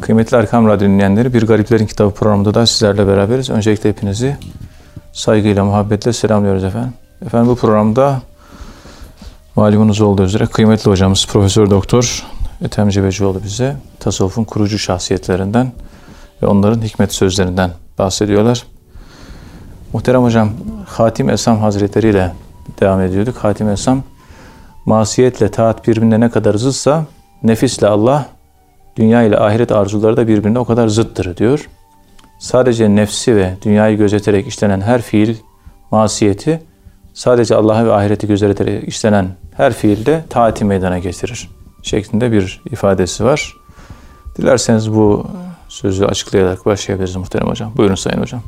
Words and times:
Kıymetli 0.00 0.36
Erkam 0.36 0.68
Radyo 0.68 0.88
dinleyenleri 0.88 1.34
Bir 1.34 1.46
Gariplerin 1.46 1.86
Kitabı 1.86 2.14
programında 2.14 2.54
da 2.54 2.66
sizlerle 2.66 3.06
beraberiz. 3.06 3.50
Öncelikle 3.50 3.90
hepinizi 3.90 4.36
saygıyla, 5.12 5.64
muhabbetle 5.64 6.12
selamlıyoruz 6.12 6.64
efendim. 6.64 6.92
Efendim 7.26 7.48
bu 7.48 7.56
programda 7.56 8.22
malumunuz 9.56 10.00
olduğu 10.00 10.22
üzere 10.22 10.46
kıymetli 10.46 10.90
hocamız 10.90 11.26
Profesör 11.26 11.70
Doktor 11.70 12.26
Ethem 12.64 12.88
Cebecioğlu 12.88 13.42
bize 13.44 13.76
tasavvufun 14.00 14.44
kurucu 14.44 14.78
şahsiyetlerinden 14.78 15.72
ve 16.42 16.46
onların 16.46 16.82
hikmet 16.82 17.12
sözlerinden 17.12 17.70
bahsediyorlar. 17.98 18.64
Muhterem 19.92 20.22
hocam 20.22 20.50
Hatim 20.86 21.30
Esam 21.30 21.58
Hazretleri 21.58 22.08
ile 22.08 22.32
devam 22.80 23.00
ediyorduk. 23.00 23.36
Hatim 23.36 23.68
Esam 23.68 24.02
masiyetle 24.86 25.50
taat 25.50 25.88
birbirine 25.88 26.20
ne 26.20 26.30
kadar 26.30 26.54
zıtsa 26.54 27.04
nefisle 27.42 27.86
Allah 27.86 28.26
dünya 28.98 29.22
ile 29.22 29.38
ahiret 29.38 29.72
arzuları 29.72 30.16
da 30.16 30.28
birbirine 30.28 30.58
o 30.58 30.64
kadar 30.64 30.88
zıttır 30.88 31.36
diyor. 31.36 31.68
Sadece 32.38 32.96
nefsi 32.96 33.36
ve 33.36 33.54
dünyayı 33.62 33.96
gözeterek 33.96 34.46
işlenen 34.46 34.80
her 34.80 35.02
fiil 35.02 35.36
masiyeti 35.90 36.62
sadece 37.14 37.54
Allah'ı 37.54 37.86
ve 37.86 37.92
ahireti 37.92 38.26
gözeterek 38.26 38.88
işlenen 38.88 39.28
her 39.56 39.72
fiilde 39.72 40.24
taati 40.28 40.64
meydana 40.64 40.98
getirir 40.98 41.48
şeklinde 41.82 42.32
bir 42.32 42.62
ifadesi 42.70 43.24
var. 43.24 43.56
Dilerseniz 44.38 44.92
bu 44.94 45.26
sözü 45.68 46.04
açıklayarak 46.04 46.66
başlayabiliriz 46.66 47.16
muhterem 47.16 47.48
hocam. 47.48 47.72
Buyurun 47.76 47.94
sayın 47.94 48.20
hocam. 48.20 48.42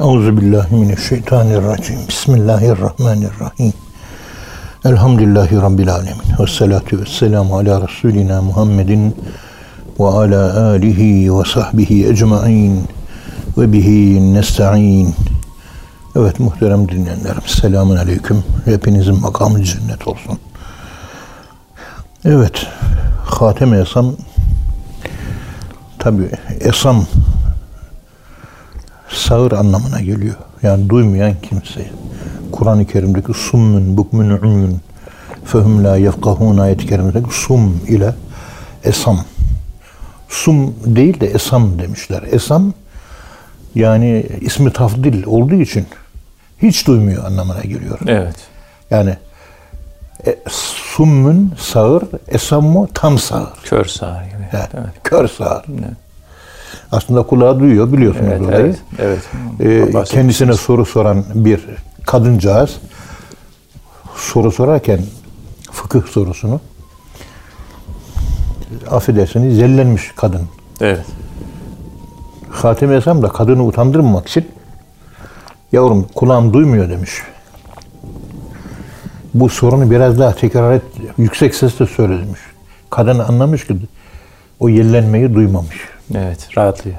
Euzu. 0.00 0.36
Bismillahirrahmanirrahim. 2.08 3.72
Elhamdülillahi 4.86 5.56
rabbil 5.56 5.90
alamin. 5.90 6.22
Ves 6.38 6.50
salatu 6.50 7.00
vesselamu 7.00 7.56
ala 7.56 7.80
rasulina 7.80 8.42
Muhammedin 8.42 9.16
ve 10.00 10.04
ala 10.04 10.66
alihi 10.66 11.38
ve 11.38 11.44
sahbihi 11.44 12.08
ecmaîn 12.08 12.82
ve 13.58 13.72
bihi 13.72 14.34
nestaîn. 14.34 15.14
Evet 16.16 16.40
muhterem 16.40 16.88
dinleyenlerim. 16.88 17.42
Selamun 17.46 17.96
aleyküm. 17.96 18.44
Hepinizin 18.64 19.20
makamı 19.20 19.64
cennet 19.64 20.08
olsun. 20.08 20.38
Evet. 22.24 22.66
Hatem-i 23.24 23.76
Esam 23.76 24.14
tabi 25.98 26.30
Esam 26.60 27.06
sağır 29.08 29.52
anlamına 29.52 30.00
geliyor. 30.00 30.36
Yani 30.62 30.88
duymayan 30.88 31.34
kimse. 31.42 31.90
Kur'an-ı 32.56 32.86
Kerim'deki 32.86 33.32
summun, 33.34 33.96
bukmun, 33.96 34.30
umyun, 34.30 34.80
fehum 35.44 35.84
la 35.84 35.96
yefkahun 35.96 36.58
ayet-i 36.58 36.86
kerimindeki 36.86 37.28
sum 37.30 37.80
ile 37.88 38.14
esam. 38.84 39.18
Sum 40.28 40.74
değil 40.86 41.20
de 41.20 41.26
esam 41.26 41.78
demişler. 41.78 42.22
Esam 42.30 42.72
yani 43.74 44.26
ismi 44.40 44.72
tafdil 44.72 45.26
olduğu 45.26 45.54
için 45.54 45.86
hiç 46.62 46.86
duymuyor 46.86 47.24
anlamına 47.24 47.60
geliyor. 47.60 47.98
Evet. 48.06 48.36
Yani 48.90 49.16
e, 50.26 50.36
summun 50.94 51.52
sağır, 51.58 52.02
esammu 52.28 52.88
tam 52.94 53.18
sağır. 53.18 53.48
Kör 53.64 53.84
sağır 53.84 54.24
gibi. 54.24 54.48
Evet, 54.52 54.68
Evet. 54.74 54.90
Kör 55.04 55.28
sağır. 55.28 55.64
Evet. 55.68 55.96
Aslında 56.92 57.22
kulağı 57.22 57.60
duyuyor 57.60 57.92
biliyorsunuz 57.92 58.28
Evet, 58.30 58.40
olayı. 58.42 58.76
evet, 58.98 59.20
evet. 59.60 59.94
Ee, 59.96 60.04
kendisine 60.04 60.52
soru 60.52 60.84
soran 60.86 61.24
bir 61.34 61.60
kadıncağız 62.06 62.76
soru 64.16 64.52
sorarken 64.52 65.00
fıkıh 65.72 66.06
sorusunu 66.06 66.60
affedersiniz 68.90 69.56
zellenmiş 69.56 70.12
kadın. 70.16 70.42
Evet. 70.80 71.04
Hatem 72.50 72.92
Esam 72.92 73.22
da 73.22 73.28
kadını 73.28 73.64
utandırmamak 73.64 74.28
için 74.28 74.48
yavrum 75.72 76.06
kulağım 76.14 76.52
duymuyor 76.52 76.90
demiş. 76.90 77.10
Bu 79.34 79.48
sorunu 79.48 79.90
biraz 79.90 80.18
daha 80.18 80.34
tekrar 80.34 80.72
et, 80.72 80.82
yüksek 81.18 81.54
sesle 81.54 81.86
söyle 81.86 82.18
demiş. 82.18 82.40
Kadın 82.90 83.18
anlamış 83.18 83.66
ki 83.66 83.76
o 84.60 84.68
yellenmeyi 84.68 85.34
duymamış. 85.34 85.76
Evet. 86.14 86.48
Rahatlıyor. 86.56 86.96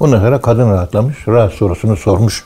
Ondan 0.00 0.20
sonra 0.20 0.40
kadın 0.40 0.70
rahatlamış, 0.70 1.28
rahat 1.28 1.52
sorusunu 1.52 1.96
sormuş. 1.96 2.44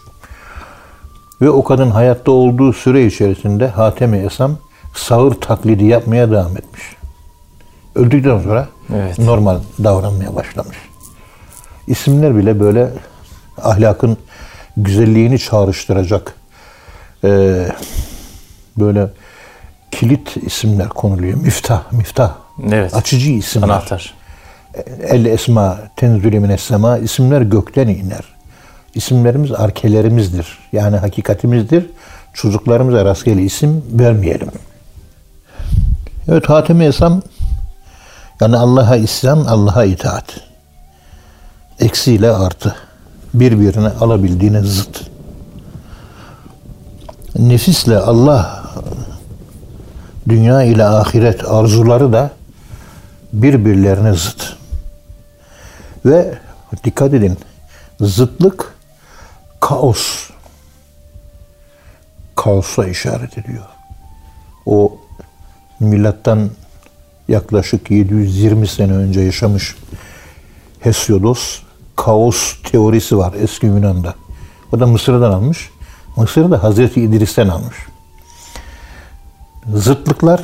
Ve 1.41 1.51
o 1.51 1.65
kadın 1.65 1.91
hayatta 1.91 2.31
olduğu 2.31 2.73
süre 2.73 3.07
içerisinde 3.07 3.69
Hatem-i 3.69 4.19
Esam 4.19 4.57
sağır 4.95 5.35
taklidi 5.35 5.85
yapmaya 5.85 6.31
devam 6.31 6.57
etmiş. 6.57 6.83
Öldükten 7.95 8.39
sonra 8.39 8.69
Evet. 8.95 9.19
normal 9.19 9.59
davranmaya 9.85 10.35
başlamış. 10.35 10.77
İsimler 11.87 12.37
bile 12.37 12.61
böyle 12.61 12.91
ahlakın 13.63 14.17
güzelliğini 14.77 15.39
çağrıştıracak 15.39 16.35
eee, 17.25 17.69
böyle 18.79 19.09
kilit 19.91 20.37
isimler 20.37 20.89
konuluyor. 20.89 21.39
Miftah, 21.39 21.93
miftah. 21.93 22.35
Evet. 22.73 22.95
Açıcı 22.95 23.31
isimler. 23.31 23.69
Anahtar. 23.69 24.15
El 25.03 25.25
esma 25.25 25.79
tenzülü 25.97 26.41
mines 26.41 26.61
sema 26.61 26.99
isimler 26.99 27.41
gökten 27.41 27.89
iner. 27.89 28.36
İsimlerimiz 28.97 29.53
arkelerimizdir. 29.53 30.59
Yani 30.73 30.97
hakikatimizdir. 30.97 31.87
Çocuklarımıza 32.35 33.05
rastgele 33.05 33.43
isim 33.43 33.85
vermeyelim. 33.93 34.49
Evet 36.29 36.49
Hatem-i 36.49 36.85
Esam 36.85 37.23
yani 38.41 38.57
Allah'a 38.57 38.97
isyan, 38.97 39.39
Allah'a 39.39 39.85
itaat. 39.85 40.41
Eksiyle 41.81 42.31
artı. 42.31 42.75
Birbirine 43.35 43.89
alabildiğine 43.89 44.61
zıt. 44.61 45.03
Nefisle 47.39 47.99
Allah 47.99 48.65
dünya 50.29 50.63
ile 50.63 50.85
ahiret 50.85 51.49
arzuları 51.49 52.13
da 52.13 52.31
birbirlerine 53.33 54.13
zıt. 54.13 54.57
Ve 56.07 56.35
dikkat 56.85 57.15
edin 57.15 57.39
zıtlık 58.01 58.76
kaos. 59.61 60.31
Kaosa 62.35 62.87
işaret 62.87 63.39
ediyor. 63.39 63.65
O 64.67 64.99
milattan 65.81 66.51
yaklaşık 67.29 67.91
720 67.91 68.69
sene 68.69 68.93
önce 68.93 69.21
yaşamış 69.21 69.77
Hesiodos 70.81 71.63
kaos 71.97 72.63
teorisi 72.63 73.19
var 73.19 73.35
eski 73.39 73.67
Yunan'da. 73.67 74.15
O 74.73 74.81
da 74.81 74.87
Mısır'dan 74.87 75.33
almış. 75.33 75.71
Mısır'ı 76.17 76.51
da 76.51 76.63
Hazreti 76.63 77.01
İdris'ten 77.01 77.49
almış. 77.49 77.77
Zıtlıklar 79.75 80.41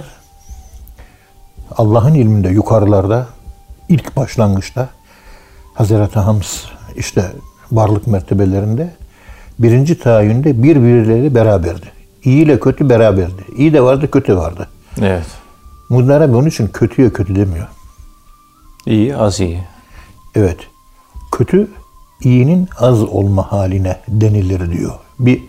Allah'ın 1.77 2.15
ilminde 2.15 2.49
yukarılarda 2.49 3.27
ilk 3.89 4.17
başlangıçta 4.17 4.89
Hazreti 5.75 6.19
Hams 6.19 6.65
işte 6.97 7.33
varlık 7.73 8.07
mertebelerinde 8.07 8.95
birinci 9.59 9.99
tayinde 9.99 10.63
birbirleri 10.63 11.35
beraberdi. 11.35 11.93
İyi 12.25 12.45
ile 12.45 12.61
kötü 12.61 12.89
beraberdi. 12.89 13.45
İyi 13.57 13.73
de 13.73 13.83
vardı, 13.83 14.11
kötü 14.11 14.37
vardı. 14.37 14.69
Evet. 15.01 15.27
Muhtemelen 15.89 16.33
bunun 16.33 16.49
için 16.49 16.69
kötüye 16.69 17.13
kötü 17.13 17.37
demiyor. 17.37 17.67
İyi, 18.87 19.17
az 19.17 19.41
iyi. 19.41 19.61
Evet. 20.35 20.59
Kötü 21.33 21.69
iyinin 22.21 22.69
az 22.79 23.03
olma 23.03 23.53
haline 23.53 24.01
denilir 24.09 24.73
diyor. 24.73 24.95
Bir 25.19 25.43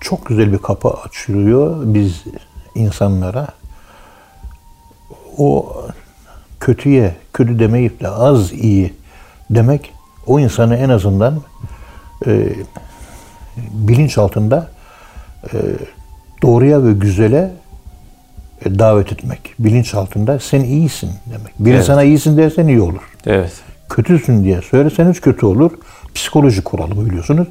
çok 0.00 0.26
güzel 0.26 0.52
bir 0.52 0.58
kapı 0.58 0.88
açılıyor 0.88 1.76
biz 1.84 2.24
insanlara. 2.74 3.48
O 5.38 5.76
kötüye 6.60 7.16
kötü 7.32 7.58
demeyip 7.58 8.00
de 8.00 8.08
az 8.08 8.52
iyi 8.52 8.94
demek 9.50 9.92
o 10.26 10.40
insanı 10.40 10.76
en 10.76 10.88
azından 10.88 11.40
e, 12.26 12.52
bilinç 13.72 14.18
altında 14.18 14.68
e, 15.44 15.56
doğruya 16.42 16.84
ve 16.84 16.92
güzele 16.92 17.50
e, 18.64 18.78
davet 18.78 19.12
etmek. 19.12 19.54
Bilinç 19.58 19.94
altında 19.94 20.38
sen 20.38 20.60
iyisin 20.60 21.10
demek. 21.26 21.52
Biri 21.58 21.74
Evet. 21.74 21.84
sana 21.84 22.02
iyisin 22.02 22.36
dersen 22.36 22.66
iyi 22.66 22.80
olur 22.80 23.02
Evet. 23.26 23.52
kötüsün 23.90 24.44
diye 24.44 24.62
söyleseniz 24.62 25.20
kötü 25.20 25.46
olur. 25.46 25.70
Psikoloji 26.14 26.62
kuralı 26.62 27.06
biliyorsunuz. 27.06 27.48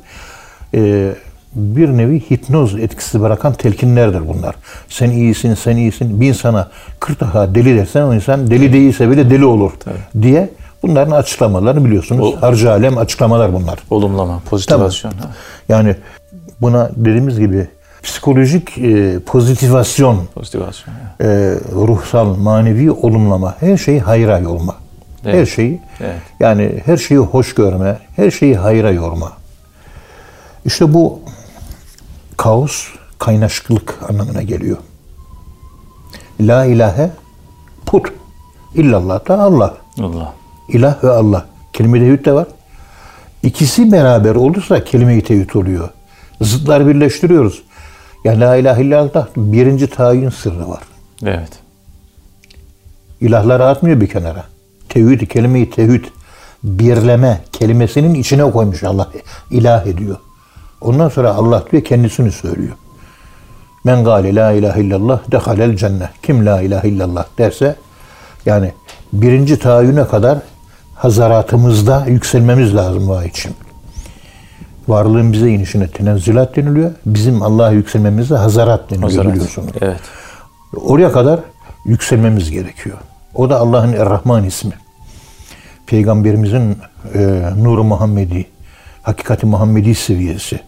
Ee, 0.73 1.11
bir 1.55 1.89
nevi 1.89 2.19
hipnoz 2.19 2.75
etkisi 2.79 3.21
bırakan 3.21 3.53
telkinlerdir 3.53 4.27
bunlar. 4.27 4.55
Sen 4.89 5.09
iyisin, 5.09 5.53
sen 5.53 5.77
iyisin. 5.77 6.21
Bir 6.21 6.27
insana 6.27 6.69
40 6.99 7.21
defa 7.21 7.55
deli 7.55 7.77
dersen 7.77 8.01
o 8.01 8.13
insan 8.13 8.51
deli 8.51 8.73
değilse 8.73 9.11
bile 9.11 9.29
deli 9.29 9.45
olur 9.45 9.71
diye 10.21 10.49
bunların 10.83 11.11
açıklamalarını 11.11 11.85
biliyorsunuz. 11.85 12.33
O- 12.33 12.41
Harcı 12.41 12.71
alem 12.71 12.97
açıklamalar 12.97 13.53
bunlar. 13.53 13.79
Olumlama, 13.89 14.39
pozitivasyon. 14.49 15.11
Ha. 15.11 15.31
Yani 15.69 15.95
buna 16.61 16.89
dediğimiz 16.95 17.39
gibi 17.39 17.67
psikolojik 18.03 18.77
e, 18.77 19.19
pozitivasyon, 19.19 20.25
Pozitivasyon. 20.35 20.95
e, 21.21 21.25
ruhsal, 21.71 22.35
manevi 22.35 22.91
olumlama, 22.91 23.55
her 23.59 23.77
şey 23.77 23.99
hayra 23.99 24.37
yolma. 24.39 24.75
Her 25.23 25.33
Evet. 25.33 25.49
şeyi 25.55 25.81
Evet. 25.99 26.19
yani 26.39 26.81
her 26.85 26.97
şeyi 26.97 27.19
hoş 27.19 27.55
görme, 27.55 27.99
her 28.15 28.31
şeyi 28.31 28.55
hayra 28.57 28.91
yorma. 28.91 29.31
İşte 30.65 30.93
bu 30.93 31.19
kaos 32.37 32.87
kaynaşıklık 33.19 33.99
anlamına 34.09 34.41
geliyor. 34.41 34.77
La 36.41 36.65
ilahe 36.65 37.09
put. 37.85 38.13
İllallah 38.75 39.27
da 39.27 39.39
Allah. 39.41 39.73
Allah. 40.01 40.33
İlah 40.69 41.03
ve 41.03 41.09
Allah. 41.09 41.45
Kelime-i 41.73 42.01
tevhid 42.01 42.25
de 42.25 42.33
var. 42.33 42.47
İkisi 43.43 43.91
beraber 43.91 44.35
olursa 44.35 44.83
kelime-i 44.83 45.23
tevhid 45.23 45.53
oluyor. 45.55 45.89
Zıtlar 46.41 46.87
birleştiriyoruz. 46.87 47.63
Yani 48.23 48.39
la 48.39 48.55
ilahe 48.55 48.83
illallah 48.83 49.27
birinci 49.37 49.87
tayin 49.87 50.29
sırrı 50.29 50.69
var. 50.69 50.83
Evet. 51.23 51.49
İlahları 53.21 53.65
atmıyor 53.65 54.01
bir 54.01 54.07
kenara. 54.07 54.43
Tevhid, 54.89 55.27
kelime-i 55.27 55.69
tevhid, 55.69 56.05
birleme 56.63 57.41
kelimesinin 57.51 58.13
içine 58.13 58.51
koymuş 58.51 58.83
Allah. 58.83 59.09
ilah 59.51 59.85
ediyor. 59.85 60.17
Ondan 60.81 61.09
sonra 61.09 61.33
Allah 61.33 61.63
diyor 61.71 61.83
kendisini 61.83 62.31
söylüyor. 62.31 62.73
Men 63.83 64.03
gâle 64.03 64.35
la 64.35 64.51
ilahe 64.51 64.81
illallah 64.81 65.19
dehalel 65.31 65.77
cennet. 65.77 66.09
Kim 66.23 66.45
la 66.45 66.61
ilahe 66.61 66.89
illallah 66.89 67.25
derse 67.37 67.75
yani 68.45 68.73
birinci 69.13 69.59
tayyüne 69.59 70.07
kadar 70.07 70.39
hazaratımızda 70.95 72.05
yükselmemiz 72.07 72.75
lazım 72.75 73.09
vay 73.09 73.27
için. 73.27 73.55
Varlığın 74.87 75.33
bize 75.33 75.49
inişine 75.49 75.87
tenezzülat 75.87 76.55
deniliyor. 76.55 76.91
Bizim 77.05 77.41
Allah'a 77.41 77.71
yükselmemize 77.71 78.35
hazarat 78.35 78.89
deniliyor 78.89 79.09
Hazarat. 79.09 79.33
biliyorsunuz. 79.33 79.71
Evet. 79.81 79.99
Oraya 80.75 81.11
kadar 81.11 81.39
yükselmemiz 81.85 82.51
gerekiyor. 82.51 82.97
O 83.35 83.49
da 83.49 83.59
Allah'ın 83.59 83.93
Er-Rahman 83.93 84.43
ismi. 84.43 84.73
Peygamberimizin 85.87 86.77
e, 87.15 87.49
Nur-u 87.57 87.83
Muhammedi, 87.83 88.45
Hakikati 89.01 89.45
Muhammedi 89.45 89.95
seviyesi. 89.95 90.59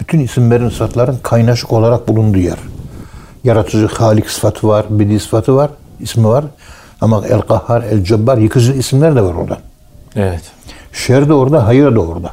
Bütün 0.00 0.20
isimlerin, 0.20 0.68
sıfatların 0.68 1.18
kaynaşık 1.22 1.72
olarak 1.72 2.08
bulunduğu 2.08 2.38
yer. 2.38 2.58
Yaratıcı 3.44 3.86
Halik 3.86 4.30
sıfatı 4.30 4.68
var, 4.68 4.86
Bedi 4.90 5.20
sıfatı 5.20 5.56
var, 5.56 5.70
ismi 6.00 6.24
var. 6.28 6.44
Ama 7.02 7.26
El-Kahhar, 7.26 7.82
El-Cebbar, 7.82 8.38
yıkıcı 8.38 8.72
isimler 8.72 9.16
de 9.16 9.22
var 9.22 9.34
orada. 9.34 9.58
Evet. 10.16 10.42
Şer 10.92 11.28
de 11.28 11.32
orada, 11.32 11.66
hayır 11.66 11.94
da 11.94 12.00
orada. 12.00 12.32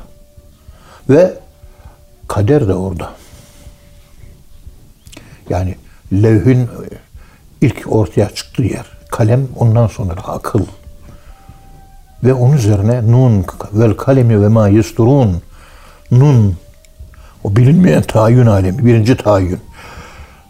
Ve 1.10 1.34
kader 2.28 2.68
de 2.68 2.74
orada. 2.74 3.12
Yani 5.50 5.76
levhün 6.14 6.70
ilk 7.62 7.84
ortaya 7.94 8.30
çıktığı 8.30 8.64
yer. 8.64 8.86
Kalem 9.12 9.48
ondan 9.56 9.88
sonra 9.88 10.14
akıl. 10.14 10.66
Ve 12.24 12.34
onun 12.34 12.54
üzerine 12.54 13.12
nun 13.12 13.46
vel 13.74 13.94
kalemi 13.94 14.42
ve 14.42 14.48
ma 14.48 14.68
yusturun. 14.68 15.42
Nun. 16.12 16.58
O 17.44 17.56
bilinmeyen 17.56 18.02
tayin 18.02 18.46
alemi. 18.46 18.86
Birinci 18.86 19.18
tayin. 19.18 19.60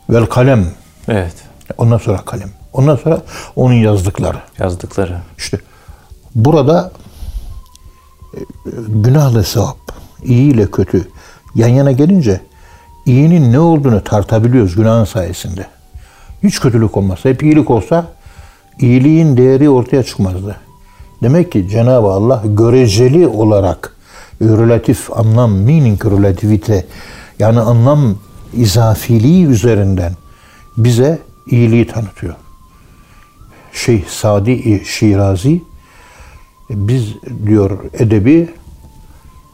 Vel 0.10 0.26
kalem. 0.26 0.66
Evet. 1.08 1.36
Ondan 1.78 1.98
sonra 1.98 2.18
kalem. 2.18 2.50
Ondan 2.74 2.96
sonra 2.96 3.22
onun 3.56 3.74
yazdıkları. 3.74 4.38
Yazdıkları. 4.60 5.18
İşte 5.38 5.60
burada 6.36 6.92
e, 8.34 8.40
günahla 8.88 9.44
sevap, 9.44 9.78
iyi 10.24 10.54
ile 10.54 10.72
kötü 10.72 11.08
yan 11.56 11.68
yana 11.68 11.92
gelince 11.92 12.42
iyinin 13.06 13.52
ne 13.52 13.60
olduğunu 13.60 14.04
tartabiliyoruz 14.04 14.76
günahın 14.76 15.06
sayesinde. 15.06 15.66
Hiç 16.44 16.60
kötülük 16.60 16.98
olmazsa, 16.98 17.30
hep 17.30 17.44
iyilik 17.44 17.70
olsa 17.70 18.06
iyiliğin 18.80 19.38
değeri 19.38 19.70
ortaya 19.70 20.04
çıkmazdı. 20.04 20.56
Demek 21.22 21.52
ki 21.52 21.70
Cenab-ı 21.70 22.08
Allah 22.08 22.44
göreceli 22.46 23.28
olarak 23.28 23.96
relatif 24.42 25.18
anlam, 25.18 25.52
meaning 25.52 26.06
relativite 26.06 26.86
yani 27.40 27.60
anlam 27.60 28.16
izafiliği 28.54 29.46
üzerinden 29.46 30.14
bize 30.78 31.20
iyiliği 31.48 31.88
tanıtıyor. 31.88 32.36
Şeyh 33.86 34.06
Sadi 34.08 34.86
Şirazi 34.86 35.62
biz 36.70 37.16
diyor 37.46 37.80
edebi 37.94 38.50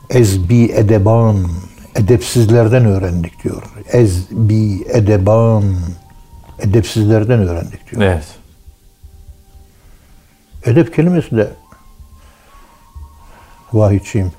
ezbi 0.09 0.71
edeban 0.71 1.47
edepsizlerden 1.95 2.85
öğrendik 2.85 3.43
diyor. 3.43 3.63
Ezbi 3.91 4.83
edeban 4.89 5.63
edepsizlerden 6.59 7.39
öğrendik 7.39 7.91
diyor. 7.91 8.01
Evet. 8.01 8.25
Edep 10.65 10.95
kelimesi 10.95 11.37
de 11.37 11.49
vahidçiyim. 13.73 14.31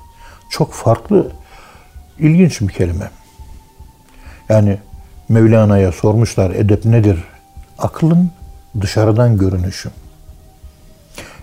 Çok 0.49 0.73
farklı, 0.73 1.31
ilginç 2.19 2.61
bir 2.61 2.69
kelime. 2.69 3.11
Yani 4.49 4.77
Mevlana'ya 5.29 5.91
sormuşlar 5.91 6.51
edep 6.51 6.85
nedir? 6.85 7.23
Aklın 7.77 8.31
dışarıdan 8.81 9.37
görünüşü. 9.37 9.89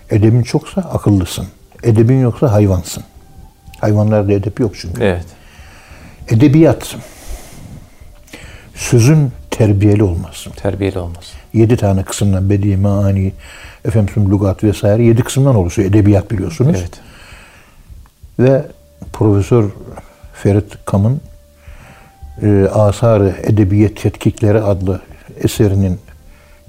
Edebin 0.09 0.43
çoksa 0.43 0.81
akıllısın. 0.81 1.47
Edebin 1.83 2.21
yoksa 2.21 2.51
hayvansın. 2.51 3.03
Hayvanlarda 3.81 4.33
edep 4.33 4.59
yok 4.59 4.73
çünkü. 4.79 5.03
Evet. 5.03 5.25
Edebiyat. 6.29 6.95
Sözün 8.75 9.31
terbiyeli 9.51 10.03
olması. 10.03 10.51
Terbiyeli 10.51 10.99
olmaz. 10.99 11.33
Yedi 11.53 11.77
tane 11.77 12.03
kısımdan 12.03 12.49
bedi, 12.49 12.77
maani, 12.77 13.31
efendim 13.85 14.31
lugat 14.31 14.63
vesaire 14.63 15.03
yedi 15.03 15.23
kısımdan 15.23 15.55
oluşuyor 15.55 15.89
edebiyat 15.89 16.31
biliyorsunuz. 16.31 16.77
Evet. 16.79 16.99
Ve 18.39 18.65
Profesör 19.13 19.69
Ferit 20.33 20.85
Kam'ın 20.85 21.21
e, 22.41 22.67
Asar-ı 22.73 23.35
Edebiyet 23.43 24.01
Tetkikleri 24.01 24.61
adlı 24.61 25.01
eserinin 25.43 25.99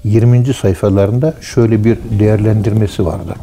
20. 0.07 0.53
sayfalarında 0.53 1.33
şöyle 1.41 1.83
bir 1.83 1.97
değerlendirmesi 2.19 3.05
vardı. 3.05 3.35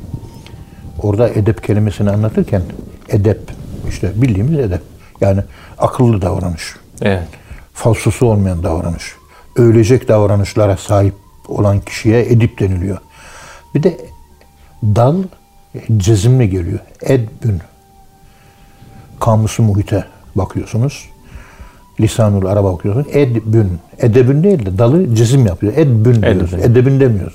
Orada 1.03 1.29
edep 1.29 1.63
kelimesini 1.63 2.11
anlatırken 2.11 2.63
edep, 3.09 3.41
işte 3.89 4.13
bildiğimiz 4.17 4.59
edep. 4.59 4.81
Yani 5.21 5.41
akıllı 5.79 6.23
davranış, 6.23 6.77
Evet. 7.03 7.29
falsosu 7.73 8.27
olmayan 8.27 8.63
davranış, 8.63 9.15
övülecek 9.57 10.09
davranışlara 10.09 10.77
sahip 10.77 11.15
olan 11.49 11.81
kişiye 11.81 12.21
edip 12.23 12.61
deniliyor. 12.61 12.99
Bir 13.75 13.83
de 13.83 13.97
dal 14.85 15.23
cezimle 15.97 16.47
geliyor. 16.47 16.79
Edbün. 17.03 17.61
Kamusu 19.21 19.63
muhite 19.63 20.05
bakıyorsunuz. 20.35 21.09
Lisanul 22.01 22.47
Araba 22.47 22.73
bakıyorsunuz. 22.73 23.07
Edbün. 23.11 23.79
Edebün 23.99 24.43
değil 24.43 24.67
de 24.67 24.79
dalı 24.79 25.15
cezim 25.15 25.47
yapıyor. 25.47 25.73
Edbün 25.77 26.23
diyoruz. 26.23 26.55
Edbün. 26.55 26.63
Edebün 26.63 27.01
demiyoruz. 27.01 27.35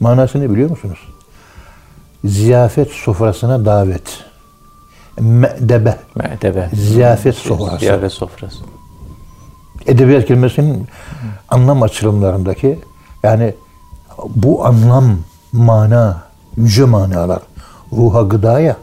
Manası 0.00 0.40
ne 0.40 0.50
biliyor 0.50 0.70
musunuz? 0.70 0.98
Ziyafet 2.24 2.90
sofrasına 2.90 3.64
davet. 3.64 4.24
Me'debe. 5.20 5.96
Me'debe. 6.14 6.70
Ziyafet 6.72 7.34
sofrası. 7.34 7.78
Ziyafet 7.78 8.12
sofrası. 8.12 8.58
edebiyat 9.86 10.26
kelimesinin 10.26 10.88
anlam 11.48 11.82
açılımlarındaki 11.82 12.78
yani 13.22 13.54
bu 14.28 14.66
anlam, 14.66 15.18
mana, 15.52 16.22
yüce 16.56 16.84
manalar 16.84 17.42
ruha 17.92 18.22
gıdaya 18.22 18.76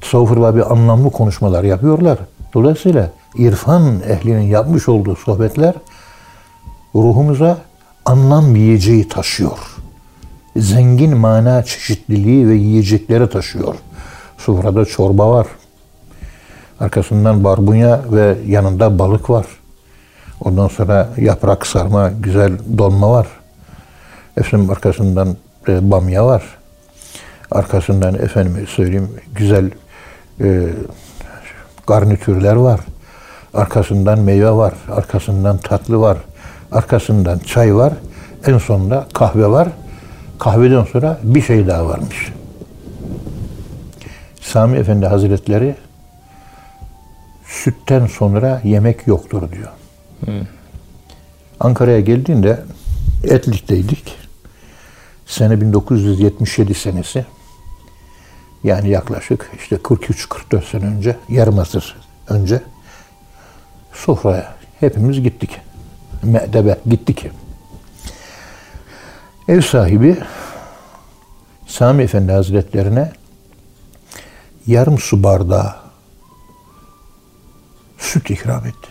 tasavvuf 0.00 0.56
bir 0.56 0.72
anlamlı 0.72 1.10
konuşmalar 1.10 1.64
yapıyorlar. 1.64 2.18
Dolayısıyla 2.54 3.10
irfan 3.34 4.00
ehlinin 4.08 4.42
yapmış 4.42 4.88
olduğu 4.88 5.16
sohbetler 5.16 5.74
ruhumuza 6.94 7.58
anlam 8.04 8.56
yiyeceği 8.56 9.08
taşıyor. 9.08 9.58
Zengin 10.56 11.16
mana 11.16 11.64
çeşitliliği 11.64 12.48
ve 12.48 12.54
yiyecekleri 12.54 13.30
taşıyor. 13.30 13.74
Sofrada 14.38 14.84
çorba 14.84 15.30
var. 15.30 15.46
Arkasından 16.80 17.44
barbunya 17.44 18.00
ve 18.12 18.36
yanında 18.46 18.98
balık 18.98 19.30
var. 19.30 19.46
Ondan 20.40 20.68
sonra 20.68 21.08
yaprak 21.16 21.66
sarma, 21.66 22.10
güzel 22.10 22.52
dolma 22.78 23.10
var. 23.10 23.26
Efendim 24.36 24.70
arkasından 24.70 25.36
e, 25.68 25.90
bamya 25.90 26.26
var. 26.26 26.42
Arkasından 27.50 28.14
efendim 28.14 28.66
söyleyeyim 28.68 29.10
güzel 29.34 29.70
e, 30.40 30.68
garnitürler 31.86 32.56
var. 32.56 32.80
Arkasından 33.54 34.18
meyve 34.18 34.50
var. 34.50 34.74
Arkasından 34.92 35.58
tatlı 35.58 36.00
var. 36.00 36.18
Arkasından 36.72 37.38
çay 37.38 37.74
var. 37.74 37.92
En 38.46 38.58
sonunda 38.58 39.06
kahve 39.14 39.46
var. 39.46 39.68
Kahveden 40.38 40.84
sonra 40.84 41.18
bir 41.22 41.42
şey 41.42 41.66
daha 41.66 41.86
varmış. 41.86 42.32
Sami 44.40 44.78
Efendi 44.78 45.06
Hazretleri 45.06 45.74
sütten 47.46 48.06
sonra 48.06 48.60
yemek 48.64 49.06
yoktur 49.06 49.42
diyor. 49.52 49.68
Ankara'ya 51.60 52.00
geldiğinde 52.00 52.60
Etlik'teydik. 53.24 54.16
Sene 55.26 55.60
1977 55.60 56.74
senesi. 56.74 57.26
Yani 58.64 58.88
yaklaşık 58.88 59.50
işte 59.58 59.76
43-44 59.76 60.70
sene 60.70 60.84
önce, 60.84 61.16
yarım 61.28 61.58
asır 61.58 61.96
önce 62.28 62.62
sofraya 63.92 64.54
hepimiz 64.80 65.22
gittik. 65.22 65.60
Me'debe 66.22 66.78
gittik. 66.86 67.26
Ev 69.48 69.60
sahibi 69.60 70.16
Sami 71.66 72.02
Efendi 72.02 72.32
Hazretlerine 72.32 73.12
yarım 74.66 74.98
su 74.98 75.22
bardağı 75.22 75.74
süt 77.98 78.30
ikram 78.30 78.66
etti. 78.66 78.88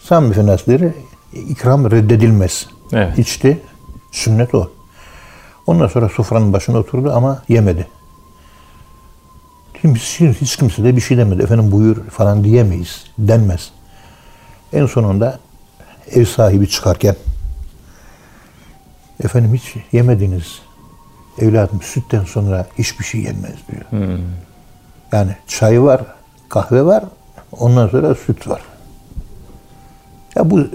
Sami 0.00 0.30
Efendi 0.30 0.50
Hazretleri 0.50 0.94
ikram 1.32 1.90
reddedilmez. 1.90 2.66
Evet. 2.92 3.18
İçti. 3.18 3.62
Sünnet 4.12 4.54
o. 4.54 4.70
Ondan 5.66 5.86
sonra 5.86 6.08
sofranın 6.08 6.52
başına 6.52 6.78
oturdu 6.78 7.12
ama 7.14 7.42
yemedi. 7.48 7.86
Şimdi 9.84 9.98
hiç, 9.98 10.20
hiç 10.20 10.56
kimse 10.56 10.84
de 10.84 10.96
bir 10.96 11.00
şey 11.00 11.16
demedi. 11.16 11.42
Efendim 11.42 11.72
buyur 11.72 12.08
falan 12.10 12.44
diyemeyiz. 12.44 13.04
Denmez. 13.18 13.70
En 14.72 14.86
sonunda 14.86 15.38
ev 16.10 16.24
sahibi 16.24 16.68
çıkarken 16.68 17.16
efendim 19.24 19.54
hiç 19.54 19.76
yemediniz. 19.92 20.58
Evladım 21.38 21.82
sütten 21.82 22.24
sonra 22.24 22.66
hiçbir 22.78 23.04
şey 23.04 23.20
yenmez 23.20 23.54
diyor. 23.72 23.84
Yani 25.12 25.36
çay 25.46 25.82
var, 25.82 26.00
kahve 26.48 26.84
var, 26.84 27.04
ondan 27.52 27.88
sonra 27.88 28.14
süt 28.14 28.48
var. 28.48 28.62
Ya 30.36 30.50
bu 30.50 30.66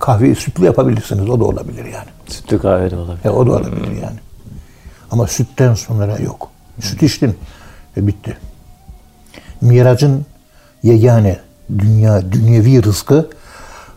kahveyi 0.00 0.34
sütlü 0.34 0.64
yapabilirsiniz. 0.64 1.30
O 1.30 1.40
da 1.40 1.44
olabilir 1.44 1.84
yani. 1.84 2.08
Sütlü 2.26 2.58
kahve 2.58 2.90
de 2.90 2.96
olabilir. 2.96 3.24
Ya 3.24 3.32
o 3.32 3.46
da 3.46 3.50
olabilir 3.50 4.02
yani. 4.02 4.18
Ama 5.10 5.26
sütten 5.26 5.74
sonra 5.74 6.18
yok. 6.18 6.50
Süt 6.80 7.02
içtin. 7.02 7.36
E 7.96 8.06
bitti. 8.06 8.38
Miracın 9.60 10.26
yegane 10.82 11.38
dünya, 11.78 12.32
dünyevi 12.32 12.82
rızkı 12.82 13.30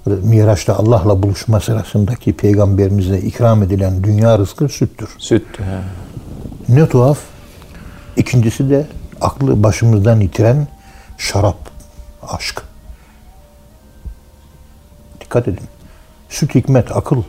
Miraç'ta 0.06 0.76
Allah'la 0.76 1.24
buluşma 1.24 1.60
sırasındaki 1.60 2.38
peygamberimize 2.38 3.20
ikram 3.20 3.64
edilen 3.64 4.04
dünya 4.04 4.40
rızkı 4.40 4.70
süttür. 4.70 5.10
Süt. 5.18 5.60
he. 5.60 5.80
Ne 6.76 6.90
tuhaf. 6.90 7.18
İkincisi 8.18 8.70
de 8.70 8.88
aklı 9.22 9.64
başımızdan 9.64 10.22
itiren 10.22 10.68
şarap, 11.18 11.58
aşk. 12.28 12.62
Dikkat 15.22 15.48
edin. 15.48 15.66
Süt 16.30 16.56
hikmet, 16.56 16.98
akıl. 16.98 17.24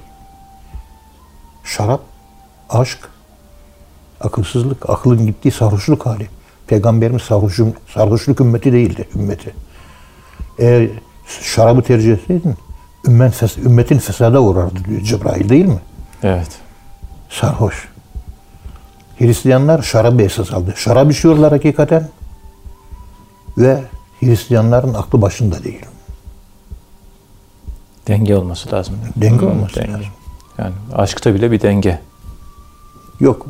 Şarap, 1.64 2.00
aşk, 2.70 2.98
akılsızlık, 4.20 4.90
akılın 4.90 5.26
gittiği 5.26 5.50
sarhoşluk 5.50 6.06
hali. 6.06 6.28
Peygamberimiz 6.70 7.22
sarhoşun, 7.22 7.74
sarhoşluk 7.94 8.40
ümmeti 8.40 8.72
değildi, 8.72 9.08
ümmeti. 9.14 9.54
Eğer 10.58 10.88
şarabı 11.42 11.82
tercih 11.82 12.12
etseydin, 12.12 12.54
ümmet, 13.06 13.34
fes- 13.34 13.60
ümmetin 13.64 13.98
fesada 13.98 14.40
uğrardı 14.42 14.84
diyor 14.88 15.00
Cebrail 15.00 15.48
değil 15.48 15.64
mi? 15.66 15.78
Evet. 16.22 16.48
Sarhoş. 17.28 17.88
Hristiyanlar 19.18 19.82
şarabı 19.82 20.22
esas 20.22 20.52
aldı. 20.52 20.74
Şarap 20.76 21.12
içiyorlar 21.12 21.52
hakikaten. 21.52 22.08
Ve 23.58 23.82
Hristiyanların 24.20 24.94
aklı 24.94 25.22
başında 25.22 25.64
değil. 25.64 25.84
Denge 28.08 28.36
olması 28.36 28.72
lazım. 28.72 28.96
Denge 29.16 29.46
olması 29.46 29.76
denge. 29.76 29.92
lazım. 29.92 30.06
Yani 30.58 30.72
aşkta 30.94 31.34
bile 31.34 31.50
bir 31.52 31.60
denge. 31.60 32.00
Yok. 33.20 33.46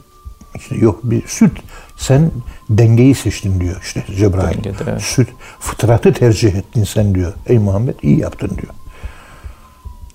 İşte 0.54 0.76
yok 0.76 1.00
bir 1.02 1.28
süt. 1.28 1.52
Sen 1.97 2.30
dengeyi 2.71 3.14
seçtin 3.14 3.61
diyor 3.61 3.80
işte 3.83 4.04
Cebrail. 4.16 4.64
Dengede, 4.64 4.85
evet. 4.90 5.02
Süt. 5.02 5.28
Fıtratı 5.61 6.12
tercih 6.12 6.54
ettin 6.54 6.85
sen 6.85 7.14
diyor. 7.14 7.33
Ey 7.47 7.59
Muhammed 7.59 7.95
iyi 8.02 8.19
yaptın 8.19 8.49
diyor. 8.49 8.75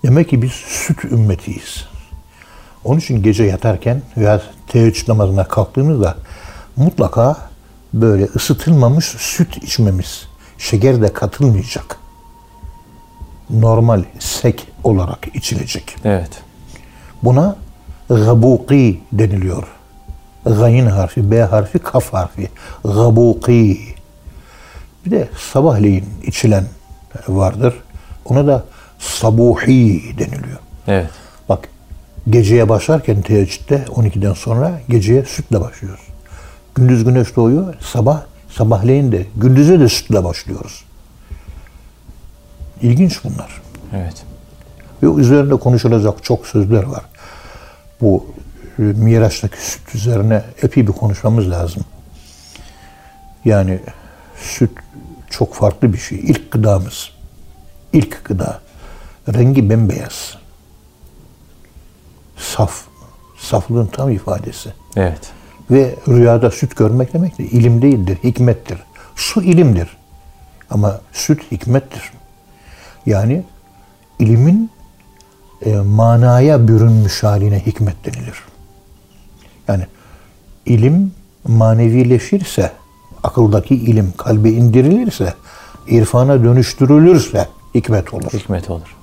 Demek 0.03 0.29
ki 0.29 0.41
biz 0.41 0.51
süt 0.51 1.05
ümmetiyiz. 1.05 1.85
Onun 2.83 2.99
için 2.99 3.23
gece 3.23 3.43
yatarken 3.43 4.01
veya 4.17 4.41
teheccüd 4.67 5.09
namazına 5.09 5.47
kalktığımızda 5.47 6.17
mutlaka 6.75 7.49
böyle 7.93 8.25
ısıtılmamış 8.25 9.05
süt 9.05 9.57
içmemiz. 9.57 10.27
Şeker 10.57 11.01
de 11.01 11.13
katılmayacak. 11.13 11.97
Normal 13.49 14.03
sek 14.19 14.67
olarak 14.83 15.35
içilecek. 15.35 15.95
Evet. 16.03 16.29
Buna 17.23 17.57
gabuki 18.09 19.01
deniliyor. 19.11 19.63
Gayin 20.45 20.85
harfi, 20.85 21.31
B 21.31 21.41
harfi, 21.41 21.79
kaf 21.79 22.13
harfi. 22.13 22.49
Gabuki. 22.83 23.79
Bir 25.05 25.11
de 25.11 25.29
sabahleyin 25.37 26.05
içilen 26.23 26.65
vardır. 27.27 27.73
Ona 28.25 28.47
da 28.47 28.63
sabuhi 28.99 30.17
deniliyor. 30.19 30.59
Evet. 30.87 31.09
Bak 31.49 31.69
geceye 32.29 32.69
başlarken 32.69 33.21
teheccüde 33.21 33.85
12'den 33.87 34.33
sonra 34.33 34.81
geceye 34.89 35.25
sütle 35.25 35.61
başlıyoruz. 35.61 36.05
Gündüz 36.75 37.03
güneş 37.03 37.35
doğuyor, 37.35 37.73
sabah 37.79 38.21
sabahleyin 38.49 39.11
de 39.11 39.25
gündüze 39.35 39.79
de 39.79 39.89
sütle 39.89 40.23
başlıyoruz. 40.23 40.83
İlginç 42.81 43.23
bunlar. 43.23 43.61
Evet. 43.93 44.23
Ve 45.03 45.21
üzerinde 45.21 45.55
konuşulacak 45.55 46.23
çok 46.23 46.47
sözler 46.47 46.83
var. 46.83 47.01
Bu 48.01 48.25
e, 48.79 48.81
Miraç'taki 48.81 49.65
süt 49.71 49.95
üzerine 49.95 50.43
epey 50.61 50.87
bir 50.87 50.91
konuşmamız 50.91 51.49
lazım. 51.49 51.83
Yani 53.45 53.79
süt 54.37 54.71
çok 55.29 55.53
farklı 55.53 55.93
bir 55.93 55.97
şey. 55.97 56.17
İlk 56.17 56.51
gıdamız. 56.51 57.09
İlk 57.93 58.25
gıda. 58.25 58.61
Rengi 59.33 59.69
bembeyaz. 59.69 60.37
Saf. 62.37 62.85
Saflığın 63.37 63.87
tam 63.87 64.11
ifadesi. 64.11 64.73
Evet. 64.95 65.31
Ve 65.71 65.95
rüyada 66.07 66.51
süt 66.51 66.75
görmek 66.75 67.13
demek 67.13 67.37
de 67.37 67.43
ilim 67.43 67.81
değildir, 67.81 68.17
hikmettir. 68.23 68.77
Su 69.15 69.43
ilimdir. 69.43 69.97
Ama 70.69 71.01
süt 71.13 71.51
hikmettir. 71.51 72.11
Yani 73.05 73.43
ilimin 74.19 74.71
e, 75.65 75.75
manaya 75.75 76.67
bürünmüş 76.67 77.23
haline 77.23 77.65
hikmet 77.65 78.05
denilir. 78.05 78.43
Yani 79.67 79.85
ilim 80.65 81.11
manevileşirse, 81.47 82.71
akıldaki 83.23 83.75
ilim 83.75 84.13
kalbe 84.17 84.49
indirilirse, 84.49 85.33
irfana 85.87 86.43
dönüştürülürse 86.43 87.47
hikmet 87.75 88.13
olur. 88.13 88.31
Hikmet 88.33 88.69
olur. 88.69 88.95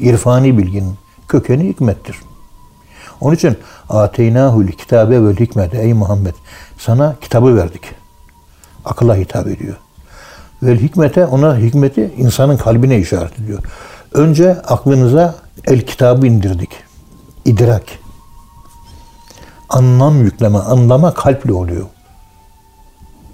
İrfani 0.00 0.58
bilginin 0.58 0.94
kökeni 1.28 1.68
hikmettir. 1.68 2.16
Onun 3.20 3.34
için 3.34 3.56
ateynahul 3.88 4.66
kitabe 4.66 5.24
vel 5.24 5.36
hikmete 5.36 5.78
ey 5.78 5.94
Muhammed 5.94 6.34
sana 6.78 7.16
kitabı 7.20 7.56
verdik. 7.56 7.82
Akılla 8.84 9.16
hitap 9.16 9.46
ediyor. 9.46 9.76
Vel 10.62 10.78
hikmete 10.78 11.26
ona 11.26 11.56
hikmeti 11.58 12.14
insanın 12.16 12.56
kalbine 12.56 12.98
işaret 12.98 13.38
ediyor. 13.38 13.62
Önce 14.14 14.52
aklınıza 14.52 15.34
el 15.66 15.80
kitabı 15.80 16.26
indirdik. 16.26 16.70
İdrak. 17.44 17.82
Anlam 19.70 20.24
yükleme, 20.24 20.58
anlama 20.58 21.14
kalple 21.14 21.52
oluyor. 21.52 21.86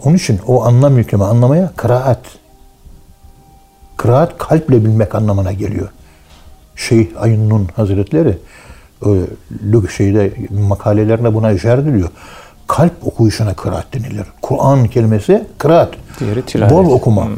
Onun 0.05 0.14
için 0.14 0.40
o 0.47 0.64
anlam 0.64 0.99
yükleme, 0.99 1.25
anlamaya 1.25 1.73
kıraat. 1.76 2.21
Kıraat 3.97 4.38
kalple 4.38 4.85
bilmek 4.85 5.14
anlamına 5.14 5.52
geliyor. 5.52 5.88
Şeyh 6.76 7.09
Ayın 7.19 7.69
Hazretleri 7.76 8.38
e, 9.07 9.88
şeyde 9.97 10.35
makalelerinde 10.69 11.35
buna 11.35 11.52
işaret 11.52 11.87
ediliyor. 11.87 12.09
Kalp 12.66 13.07
okuyuşuna 13.07 13.55
kıraat 13.55 13.95
denilir. 13.95 14.26
Kur'an 14.43 14.88
kelimesi 14.88 15.47
kıraat. 15.59 15.95
Diğeri 16.21 16.47
tilavet. 16.47 16.73
Bol 16.73 16.90
okuma. 16.90 17.28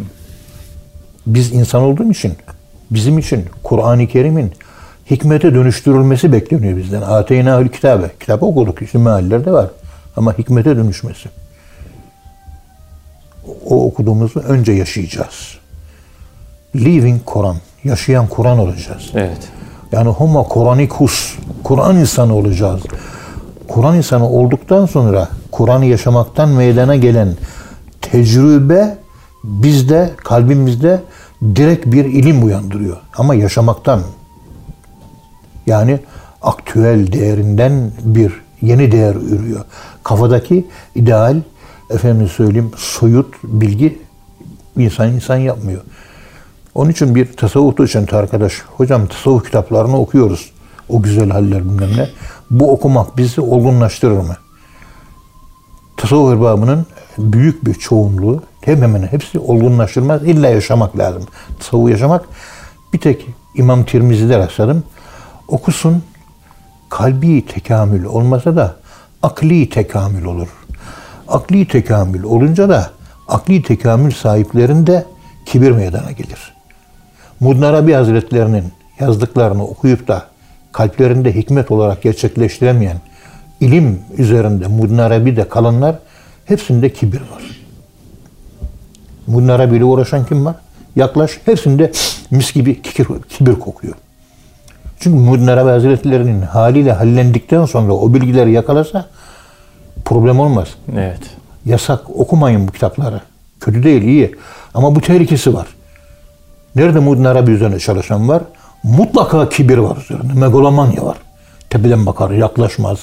Biz 1.27 1.53
insan 1.53 1.83
olduğum 1.83 2.11
için 2.11 2.35
bizim 2.91 3.19
için 3.19 3.47
Kur'an-ı 3.63 4.07
Kerim'in 4.07 4.53
hikmete 5.11 5.55
dönüştürülmesi 5.55 6.33
bekleniyor 6.33 6.77
bizden. 6.77 7.03
Ateynâhül 7.03 7.69
kitabe. 7.69 8.11
Kitap 8.21 8.43
okuduk. 8.43 8.83
İşte 8.83 8.99
meallerde 8.99 9.53
var. 9.53 9.67
Ama 10.17 10.39
hikmete 10.39 10.77
dönüşmesi. 10.77 11.29
O 13.67 13.87
okuduğumuzu 13.87 14.41
önce 14.41 14.73
yaşayacağız. 14.73 15.59
Living 16.77 17.25
Kur'an. 17.25 17.57
Yaşayan 17.85 18.27
Kur'an 18.27 18.59
olacağız. 18.59 19.11
Evet. 19.15 19.49
Yani 19.93 20.09
homo 20.09 20.49
Kuranikus, 20.49 21.37
Kur'an 21.65 21.97
insanı 21.97 22.35
olacağız. 22.35 22.81
Kur'an 23.69 23.97
insanı 23.97 24.29
olduktan 24.29 24.87
sonra 24.87 25.29
Kur'an'ı 25.51 25.85
yaşamaktan 25.85 26.49
meydana 26.49 26.97
gelen 26.97 27.37
tecrübe 28.03 28.97
bizde, 29.45 30.11
kalbimizde 30.17 31.01
direkt 31.43 31.87
bir 31.87 32.05
ilim 32.05 32.45
uyandırıyor. 32.45 32.97
Ama 33.17 33.35
yaşamaktan 33.35 34.01
yani 35.69 36.01
aktüel 36.43 37.13
değerinden 37.13 37.91
bir 38.03 38.33
yeni 38.63 38.93
değer 38.93 39.15
ürüyor. 39.15 39.65
Kafadaki 40.05 40.67
ideal, 40.95 41.37
efendim 41.91 42.29
söyleyeyim, 42.29 42.71
soyut 42.77 43.35
bilgi 43.43 43.99
insan 44.77 45.13
insan 45.13 45.37
yapmıyor. 45.37 45.81
Onun 46.75 46.91
için 46.91 47.15
bir 47.15 47.33
tasavvuf 47.33 47.77
docenti 47.77 48.17
arkadaş, 48.17 48.63
hocam 48.77 49.07
tasavvuf 49.07 49.45
kitaplarını 49.45 49.99
okuyoruz. 49.99 50.53
O 50.89 51.03
güzel 51.03 51.31
haller 51.31 51.65
bilmem 51.65 51.97
ne. 51.97 52.09
Bu 52.51 52.73
okumak 52.73 53.17
bizi 53.17 53.41
olgunlaştırır 53.41 54.21
mı? 54.21 54.37
Tasavvuf 55.97 56.33
erbabının 56.33 56.87
büyük 57.19 57.67
bir 57.67 57.75
çoğunluğu 57.75 58.43
hemen 58.61 58.83
hemen 58.83 59.07
hepsi 59.07 59.39
olgunlaştırmaz. 59.39 60.23
İlla 60.23 60.49
yaşamak 60.49 60.99
lazım. 60.99 61.23
Tasavvuf 61.59 61.91
yaşamak 61.91 62.25
bir 62.93 62.99
tek 62.99 63.27
İmam 63.55 63.85
Tirmizi'de 63.85 64.39
rastladım. 64.39 64.83
Okusun 65.49 66.03
kalbi 66.89 67.47
tekamül 67.47 68.05
olmasa 68.05 68.57
da 68.57 68.77
akli 69.23 69.69
tekamül 69.69 70.25
olur. 70.25 70.49
Akli 71.29 71.69
tekamül 71.69 72.25
olunca 72.25 72.69
da 72.69 72.91
akli 73.29 73.63
tekamül 73.63 74.11
sahiplerinde 74.11 75.05
kibir 75.47 75.71
meydana 75.71 76.11
gelir. 76.11 76.55
Mudn 77.41 77.63
Arabi 77.63 77.93
Hazretlerinin 77.93 78.65
yazdıklarını 79.01 79.65
okuyup 79.65 80.09
da 80.09 80.27
kalplerinde 80.73 81.35
hikmet 81.35 81.71
olarak 81.71 82.03
gerçekleştiremeyen 82.03 83.01
ilim 83.61 84.01
üzerinde 84.19 84.67
Mudn 84.67 84.99
Arabi'de 84.99 85.49
kalanlar 85.49 85.99
hepsinde 86.45 86.93
kibir 86.93 87.21
var. 87.21 87.43
Mudn 89.27 89.49
Arabi 89.49 89.77
ile 89.77 89.85
uğraşan 89.85 90.27
kim 90.27 90.45
var? 90.45 90.57
Yaklaş 90.97 91.41
hepsinde 91.45 91.93
mis 92.31 92.53
gibi 92.53 92.83
kibir 93.29 93.55
kokuyor. 93.55 93.95
Çünkü 95.01 95.19
Mudn 95.19 95.47
Arabi 95.47 95.71
Hazretlerinin 95.71 96.43
haliyle 96.43 96.93
hallendikten 96.93 97.65
sonra 97.65 97.93
o 97.93 98.15
bilgileri 98.15 98.53
yakalasa 98.53 99.07
problem 100.05 100.41
olmaz. 100.41 100.69
Evet. 100.93 101.21
Yasak 101.67 102.11
okumayın 102.11 102.69
bu 102.69 102.73
kitapları. 102.73 103.21
Kötü 103.61 103.83
değil 103.83 104.03
iyi. 104.03 104.35
Ama 104.75 104.95
bu 104.95 105.01
tehlikesi 105.01 105.55
var. 105.55 105.67
Nerede 106.77 106.99
Mudn 106.99 107.25
Arabi 107.25 107.51
üzerine 107.51 107.79
çalışan 107.79 108.29
var? 108.29 108.43
Mutlaka 108.83 109.49
kibir 109.49 109.79
var 109.79 109.97
üzerinde. 109.97 110.33
Megalomanya 110.33 111.05
var. 111.05 111.17
Tepeden 111.71 112.07
bakar, 112.07 112.31
yaklaşmaz. 112.31 112.99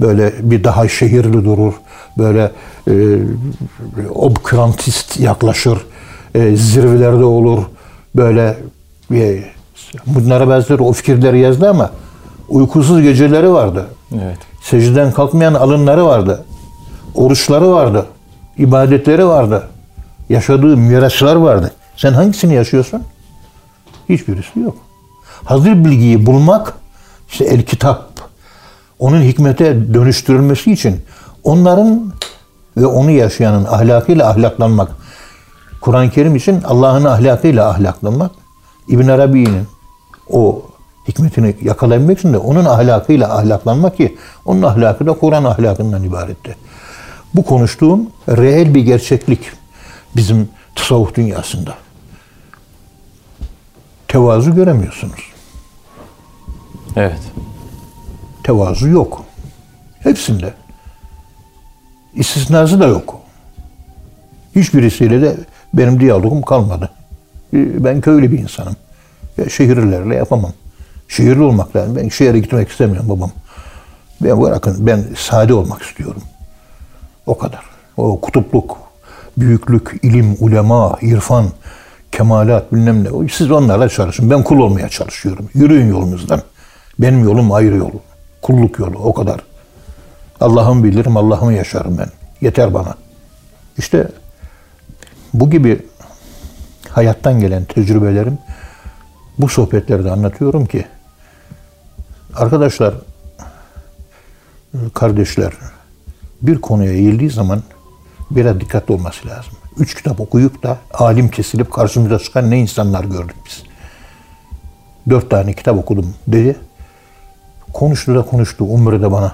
Böyle 0.00 0.32
bir 0.50 0.64
daha 0.64 0.88
şehirli 0.88 1.44
durur. 1.44 1.74
Böyle 2.18 2.50
e, 2.88 2.92
obkrantist 4.14 5.20
yaklaşır. 5.20 5.78
E, 6.34 6.56
zirvelerde 6.56 7.24
olur. 7.24 7.62
Böyle 8.16 8.56
e, 9.14 9.44
Arabi 10.30 10.50
Hazretleri 10.50 10.82
o 10.82 10.92
fikirleri 10.92 11.38
yazdı 11.38 11.70
ama 11.70 11.90
uykusuz 12.48 13.02
geceleri 13.02 13.52
vardı. 13.52 13.86
Evet. 14.14 14.38
Secdeden 14.62 15.12
kalkmayan 15.12 15.54
alınları 15.54 16.06
vardı. 16.06 16.44
Oruçları 17.14 17.70
vardı. 17.70 18.06
ibadetleri 18.58 19.26
vardı. 19.26 19.68
Yaşadığı 20.28 20.76
miraslar 20.76 21.36
vardı. 21.36 21.72
Sen 21.96 22.12
hangisini 22.12 22.54
yaşıyorsun? 22.54 23.02
Hiçbirisi 24.08 24.60
yok. 24.60 24.76
Hazır 25.44 25.84
bilgiyi 25.84 26.26
bulmak 26.26 26.74
işte 27.28 27.44
el 27.44 27.62
kitap 27.62 28.12
onun 28.98 29.22
hikmete 29.22 29.94
dönüştürülmesi 29.94 30.72
için 30.72 31.00
onların 31.44 32.12
ve 32.76 32.86
onu 32.86 33.10
yaşayanın 33.10 33.64
ahlakıyla 33.64 34.30
ahlaklanmak. 34.30 34.88
Kur'an-ı 35.80 36.10
Kerim 36.10 36.36
için 36.36 36.62
Allah'ın 36.62 37.04
ahlakıyla 37.04 37.68
ahlaklanmak. 37.68 38.30
İbn 38.88 39.08
Arabi'nin 39.08 39.66
o 40.30 40.62
hikmetini 41.08 41.56
yakalayabilmek 41.62 42.18
için 42.18 42.32
de 42.32 42.38
onun 42.38 42.64
ahlakıyla 42.64 43.38
ahlaklanmak 43.38 43.96
ki 43.96 44.18
onun 44.44 44.62
ahlakı 44.62 45.06
da 45.06 45.12
Kur'an 45.12 45.44
ahlakından 45.44 46.02
ibaretti. 46.02 46.56
Bu 47.34 47.44
konuştuğum 47.44 48.10
reel 48.28 48.74
bir 48.74 48.80
gerçeklik 48.80 49.40
bizim 50.16 50.48
tasavvuf 50.74 51.14
dünyasında. 51.14 51.74
Tevazu 54.08 54.54
göremiyorsunuz. 54.54 55.32
Evet. 56.96 57.20
Tevazu 58.42 58.88
yok. 58.88 59.22
Hepsinde. 59.98 60.54
İstisnası 62.14 62.80
da 62.80 62.86
yok. 62.86 63.20
Hiçbirisiyle 64.56 65.22
de 65.22 65.36
benim 65.74 66.00
diyalogum 66.00 66.42
kalmadı. 66.42 66.90
Ben 67.52 68.00
köylü 68.00 68.32
bir 68.32 68.38
insanım. 68.38 68.76
Ya 69.38 69.48
şehirlerle 69.48 70.14
yapamam. 70.14 70.52
Şehirli 71.08 71.42
olmak 71.42 71.76
lazım. 71.76 71.96
Ben 71.96 72.08
şehre 72.08 72.38
gitmek 72.38 72.68
istemiyorum 72.68 73.08
babam. 73.08 73.30
Ben 74.20 74.42
bırakın 74.42 74.86
ben 74.86 75.04
sade 75.16 75.54
olmak 75.54 75.82
istiyorum. 75.82 76.22
O 77.26 77.38
kadar. 77.38 77.60
O 77.96 78.20
kutupluk, 78.20 78.78
büyüklük, 79.36 80.00
ilim, 80.02 80.36
ulema, 80.40 80.96
irfan, 81.02 81.46
kemalat 82.12 82.72
bilmem 82.72 83.04
ne. 83.04 83.28
Siz 83.28 83.50
onlarla 83.50 83.88
çalışın. 83.88 84.30
Ben 84.30 84.42
kul 84.42 84.58
olmaya 84.58 84.88
çalışıyorum. 84.88 85.48
Yürüyün 85.54 85.88
yolunuzdan. 85.88 86.42
Benim 86.98 87.24
yolum 87.24 87.52
ayrı 87.52 87.76
yol. 87.76 87.90
Kulluk 88.42 88.78
yolu 88.78 88.98
o 88.98 89.14
kadar. 89.14 89.40
Allah'ımı 90.40 90.84
bilirim, 90.84 91.16
Allah'ımı 91.16 91.52
yaşarım 91.52 91.98
ben. 91.98 92.08
Yeter 92.40 92.74
bana. 92.74 92.94
İşte 93.78 94.08
bu 95.34 95.50
gibi 95.50 95.86
hayattan 96.88 97.40
gelen 97.40 97.64
tecrübelerim 97.64 98.38
bu 99.38 99.48
sohbetlerde 99.48 100.10
anlatıyorum 100.10 100.66
ki 100.66 100.86
arkadaşlar, 102.34 102.94
kardeşler 104.94 105.52
bir 106.42 106.60
konuya 106.60 106.92
eğildiği 106.92 107.30
zaman 107.30 107.62
biraz 108.30 108.60
dikkatli 108.60 108.94
olması 108.94 109.28
lazım. 109.28 109.52
Üç 109.78 109.94
kitap 109.94 110.20
okuyup 110.20 110.62
da 110.62 110.78
alim 110.94 111.28
kesilip 111.28 111.72
karşımıza 111.72 112.18
çıkan 112.18 112.50
ne 112.50 112.58
insanlar 112.58 113.04
gördük 113.04 113.36
biz. 113.46 113.62
Dört 115.10 115.30
tane 115.30 115.52
kitap 115.52 115.78
okudum 115.78 116.14
dedi. 116.26 116.56
Konuştu 117.72 118.14
da 118.14 118.22
konuştu 118.22 118.64
Umre'de 118.64 119.12
bana. 119.12 119.32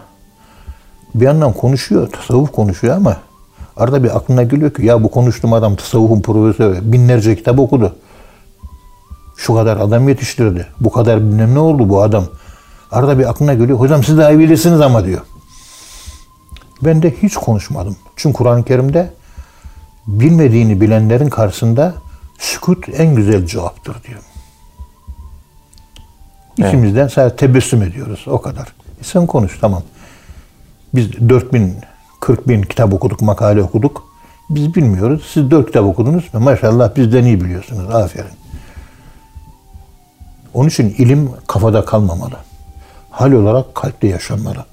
Bir 1.14 1.24
yandan 1.24 1.52
konuşuyor, 1.52 2.10
tasavvuf 2.10 2.52
konuşuyor 2.52 2.96
ama 2.96 3.16
arada 3.76 4.04
bir 4.04 4.16
aklına 4.16 4.42
geliyor 4.42 4.74
ki 4.74 4.86
ya 4.86 5.02
bu 5.02 5.10
konuştuğum 5.10 5.52
adam 5.52 5.76
tasavvufun 5.76 6.20
profesörü. 6.20 6.92
Binlerce 6.92 7.36
kitap 7.36 7.58
okudu. 7.58 7.96
Şu 9.38 9.54
kadar 9.54 9.76
adam 9.76 10.08
yetiştirdi. 10.08 10.66
Bu 10.80 10.92
kadar 10.92 11.20
bilmem 11.20 11.54
ne 11.54 11.58
oldu 11.58 11.88
bu 11.88 12.02
adam. 12.02 12.24
Arada 12.90 13.18
bir 13.18 13.30
aklına 13.30 13.54
geliyor. 13.54 13.80
Hocam 13.80 14.04
siz 14.04 14.18
daha 14.18 14.30
iyi 14.30 14.38
bilirsiniz 14.38 14.80
ama 14.80 15.04
diyor. 15.04 15.20
Ben 16.82 17.02
de 17.02 17.14
hiç 17.22 17.34
konuşmadım. 17.34 17.96
Çünkü 18.16 18.36
Kur'an-ı 18.36 18.64
Kerim'de 18.64 19.10
bilmediğini 20.06 20.80
bilenlerin 20.80 21.28
karşısında 21.28 21.94
sükut 22.38 22.88
en 22.88 23.14
güzel 23.14 23.46
cevaptır 23.46 23.96
diyor. 24.08 24.20
İkimizden 26.56 27.08
sadece 27.08 27.36
tebessüm 27.36 27.82
ediyoruz. 27.82 28.24
O 28.26 28.40
kadar. 28.40 28.74
E 29.00 29.04
sen 29.04 29.26
konuş 29.26 29.58
tamam. 29.60 29.82
Biz 30.94 31.28
4 31.28 31.52
bin, 31.52 31.74
40 32.20 32.48
bin 32.48 32.62
kitap 32.62 32.92
okuduk, 32.92 33.20
makale 33.20 33.62
okuduk. 33.62 34.02
Biz 34.50 34.74
bilmiyoruz. 34.74 35.30
Siz 35.32 35.50
4 35.50 35.66
kitap 35.66 35.84
okudunuz. 35.84 36.24
Maşallah 36.34 36.96
bizden 36.96 37.24
iyi 37.24 37.40
biliyorsunuz. 37.40 37.94
Aferin. 37.94 38.47
Onun 40.58 40.68
için 40.68 40.94
ilim 40.98 41.30
kafada 41.46 41.84
kalmamalı. 41.84 42.36
Hal 43.10 43.32
olarak 43.32 43.74
kalpte 43.74 44.06
yaşanmalı. 44.06 44.64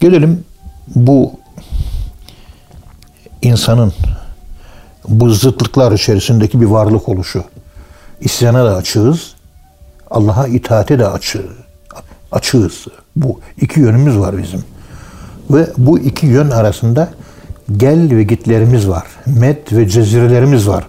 Gelelim 0.00 0.44
bu 0.94 1.32
insanın 3.42 3.92
bu 5.08 5.30
zıtlıklar 5.30 5.92
içerisindeki 5.92 6.60
bir 6.60 6.66
varlık 6.66 7.08
oluşu. 7.08 7.44
İsyana 8.20 8.64
da 8.64 8.76
açığız, 8.76 9.34
Allah'a 10.10 10.46
itaate 10.46 10.98
de 10.98 11.08
açığız. 11.08 11.50
açığız. 12.32 12.86
Bu 13.16 13.40
iki 13.60 13.80
yönümüz 13.80 14.18
var 14.18 14.38
bizim. 14.38 14.64
Ve 15.50 15.66
bu 15.78 15.98
iki 15.98 16.26
yön 16.26 16.50
arasında 16.50 17.10
gel 17.76 18.16
ve 18.16 18.22
gitlerimiz 18.22 18.88
var. 18.88 19.06
Met 19.26 19.72
ve 19.72 19.88
cezirelerimiz 19.88 20.68
var. 20.68 20.86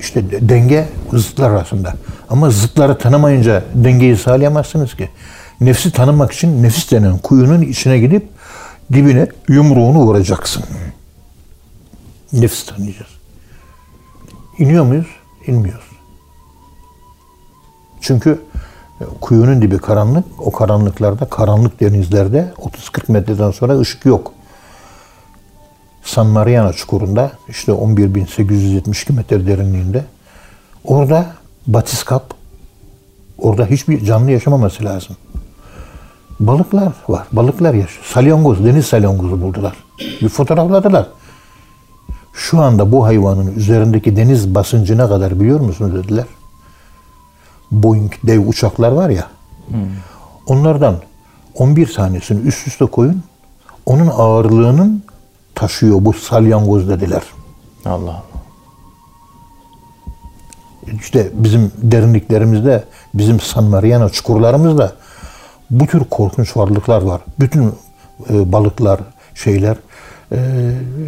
İşte 0.00 0.48
denge 0.48 0.88
zıtlar 1.12 1.50
arasında. 1.50 1.94
Ama 2.30 2.50
zıtları 2.50 2.98
tanımayınca 2.98 3.64
dengeyi 3.74 4.16
sağlayamazsınız 4.16 4.96
ki. 4.96 5.08
Nefsi 5.60 5.92
tanımak 5.92 6.32
için 6.32 6.62
nefis 6.62 6.90
denen 6.90 7.18
kuyunun 7.18 7.62
içine 7.62 7.98
gidip 7.98 8.28
dibine 8.92 9.28
yumruğunu 9.48 9.98
vuracaksın. 9.98 10.64
Nefsi 12.32 12.66
tanıyacağız. 12.66 13.10
İniyor 14.58 14.84
muyuz? 14.84 15.06
İnmiyoruz. 15.46 15.90
Çünkü 18.00 18.40
kuyunun 19.20 19.62
dibi 19.62 19.78
karanlık. 19.78 20.24
O 20.38 20.52
karanlıklarda, 20.52 21.24
karanlık 21.24 21.80
denizlerde 21.80 22.52
30-40 22.56 23.12
metreden 23.12 23.50
sonra 23.50 23.78
ışık 23.78 24.06
yok. 24.06 24.32
San 26.04 26.26
Mariano 26.26 26.72
çukurunda 26.72 27.32
işte 27.48 27.72
11.872 27.72 29.12
metre 29.12 29.46
derinliğinde 29.46 30.04
orada 30.84 31.26
batiskap 31.66 32.34
Orada 33.40 33.66
hiçbir 33.66 34.04
canlı 34.04 34.30
yaşamaması 34.30 34.84
lazım. 34.84 35.16
Balıklar 36.40 36.92
var. 37.08 37.26
Balıklar 37.32 37.74
yaşıyor. 37.74 38.04
Salyangoz, 38.04 38.64
deniz 38.64 38.86
salyangozu 38.86 39.42
buldular. 39.42 39.76
Bir 40.22 40.28
fotoğrafladılar. 40.28 41.06
Şu 42.34 42.60
anda 42.60 42.92
bu 42.92 43.04
hayvanın 43.04 43.54
üzerindeki 43.56 44.16
deniz 44.16 44.54
basıncı 44.54 44.98
ne 44.98 45.08
kadar 45.08 45.40
biliyor 45.40 45.60
musunuz 45.60 45.94
dediler. 45.94 46.24
Boeing 47.70 48.12
dev 48.24 48.46
uçaklar 48.46 48.92
var 48.92 49.10
ya. 49.10 49.26
Onlardan 50.46 50.96
11 51.54 51.94
tanesini 51.94 52.40
üst 52.40 52.66
üste 52.66 52.86
koyun. 52.86 53.22
Onun 53.86 54.06
ağırlığının 54.06 55.02
taşıyor 55.60 56.04
bu 56.04 56.12
salyangoz 56.12 56.88
dediler. 56.88 57.22
Allah 57.84 57.94
Allah. 57.94 58.22
İşte 61.00 61.30
bizim 61.32 61.72
derinliklerimizde, 61.76 62.84
bizim 63.14 63.40
San 63.40 63.64
Mariano 63.64 64.08
çukurlarımızda 64.08 64.92
bu 65.70 65.86
tür 65.86 66.04
korkunç 66.04 66.56
varlıklar 66.56 67.02
var. 67.02 67.20
Bütün 67.40 67.66
e, 68.30 68.52
balıklar, 68.52 69.00
şeyler, 69.34 69.76
e, 70.32 70.38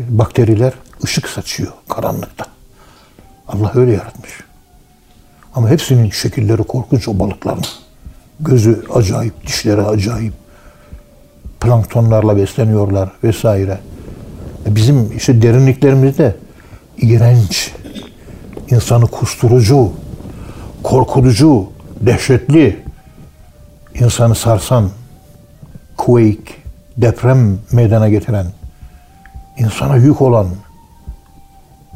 bakteriler 0.08 0.72
ışık 1.04 1.28
saçıyor 1.28 1.72
karanlıkta. 1.88 2.44
Allah 3.48 3.72
öyle 3.74 3.92
yaratmış. 3.92 4.32
Ama 5.54 5.68
hepsinin 5.68 6.10
şekilleri 6.10 6.62
korkunç 6.62 7.08
o 7.08 7.18
balıkların. 7.18 7.64
Gözü 8.40 8.84
acayip, 8.94 9.46
dişleri 9.46 9.82
acayip. 9.82 10.34
Planktonlarla 11.60 12.36
besleniyorlar 12.36 13.10
vesaire. 13.24 13.80
Bizim 14.66 15.16
işte 15.16 15.42
derinliklerimizde 15.42 16.36
iğrenç, 16.98 17.72
insanı 18.70 19.06
kusturucu, 19.06 19.92
korkutucu, 20.82 21.66
dehşetli, 22.00 22.82
insanı 23.94 24.34
sarsan, 24.34 24.90
quake, 25.96 26.54
deprem 26.96 27.58
meydana 27.72 28.08
getiren, 28.08 28.46
insana 29.58 29.96
yük 29.96 30.22
olan, 30.22 30.46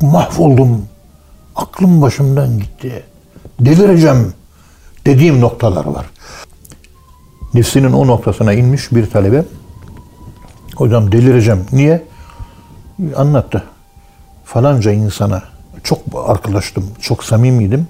mahvoldum, 0.02 0.84
aklım 1.56 2.02
başımdan 2.02 2.58
gitti, 2.58 3.04
delireceğim 3.60 4.34
dediğim 5.06 5.40
noktalar 5.40 5.84
var. 5.84 6.06
Nefsinin 7.54 7.92
o 7.92 8.06
noktasına 8.06 8.52
inmiş 8.52 8.92
bir 8.92 9.10
talebe, 9.10 9.44
hocam 10.76 11.12
delireceğim. 11.12 11.64
Niye? 11.72 12.02
Anlattı. 13.16 13.64
Falanca 14.44 14.92
insana 14.92 15.42
çok 15.82 15.98
arkadaştım, 16.26 16.84
çok 17.00 17.24
samimiydim. 17.24 17.86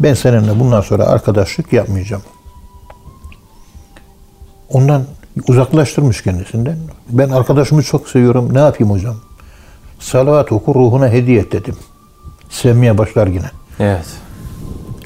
Ben 0.00 0.14
seninle 0.14 0.60
bundan 0.60 0.80
sonra 0.80 1.04
arkadaşlık 1.04 1.72
yapmayacağım. 1.72 2.22
Ondan 4.70 5.02
uzaklaştırmış 5.48 6.22
kendisinden. 6.22 6.76
Ben 7.10 7.30
arkadaşımı 7.30 7.82
çok 7.82 8.08
seviyorum. 8.08 8.54
Ne 8.54 8.58
yapayım 8.58 8.92
hocam? 8.92 9.16
Salavat 10.00 10.52
oku 10.52 10.74
ruhuna 10.74 11.08
hediye 11.08 11.40
et 11.40 11.52
dedim. 11.52 11.76
Sevmeye 12.50 12.98
başlar 12.98 13.26
yine. 13.26 13.50
Evet. 13.80 14.06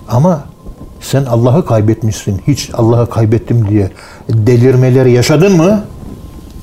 Ama 0.09 0.45
sen 1.01 1.25
Allah'ı 1.25 1.67
kaybetmişsin. 1.67 2.43
Hiç 2.47 2.71
Allah'ı 2.75 3.11
kaybettim 3.11 3.69
diye 3.69 3.91
delirmeleri 4.29 5.12
yaşadın 5.12 5.57
mı? 5.57 5.85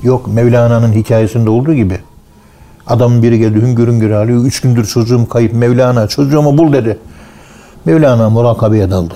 Yok 0.02 0.26
Mevlana'nın 0.26 0.92
hikayesinde 0.92 1.50
olduğu 1.50 1.74
gibi. 1.74 2.00
Adamın 2.86 3.22
biri 3.22 3.38
geldi 3.38 3.62
hüngür 3.62 3.88
hüngür 3.88 4.10
ağlıyor. 4.10 4.44
Üç 4.44 4.60
gündür 4.60 4.84
çocuğum 4.84 5.28
kayıp 5.28 5.52
Mevlana 5.52 6.06
çocuğumu 6.06 6.58
bul 6.58 6.72
dedi. 6.72 6.98
Mevlana 7.84 8.30
murakabeye 8.30 8.90
daldı. 8.90 9.14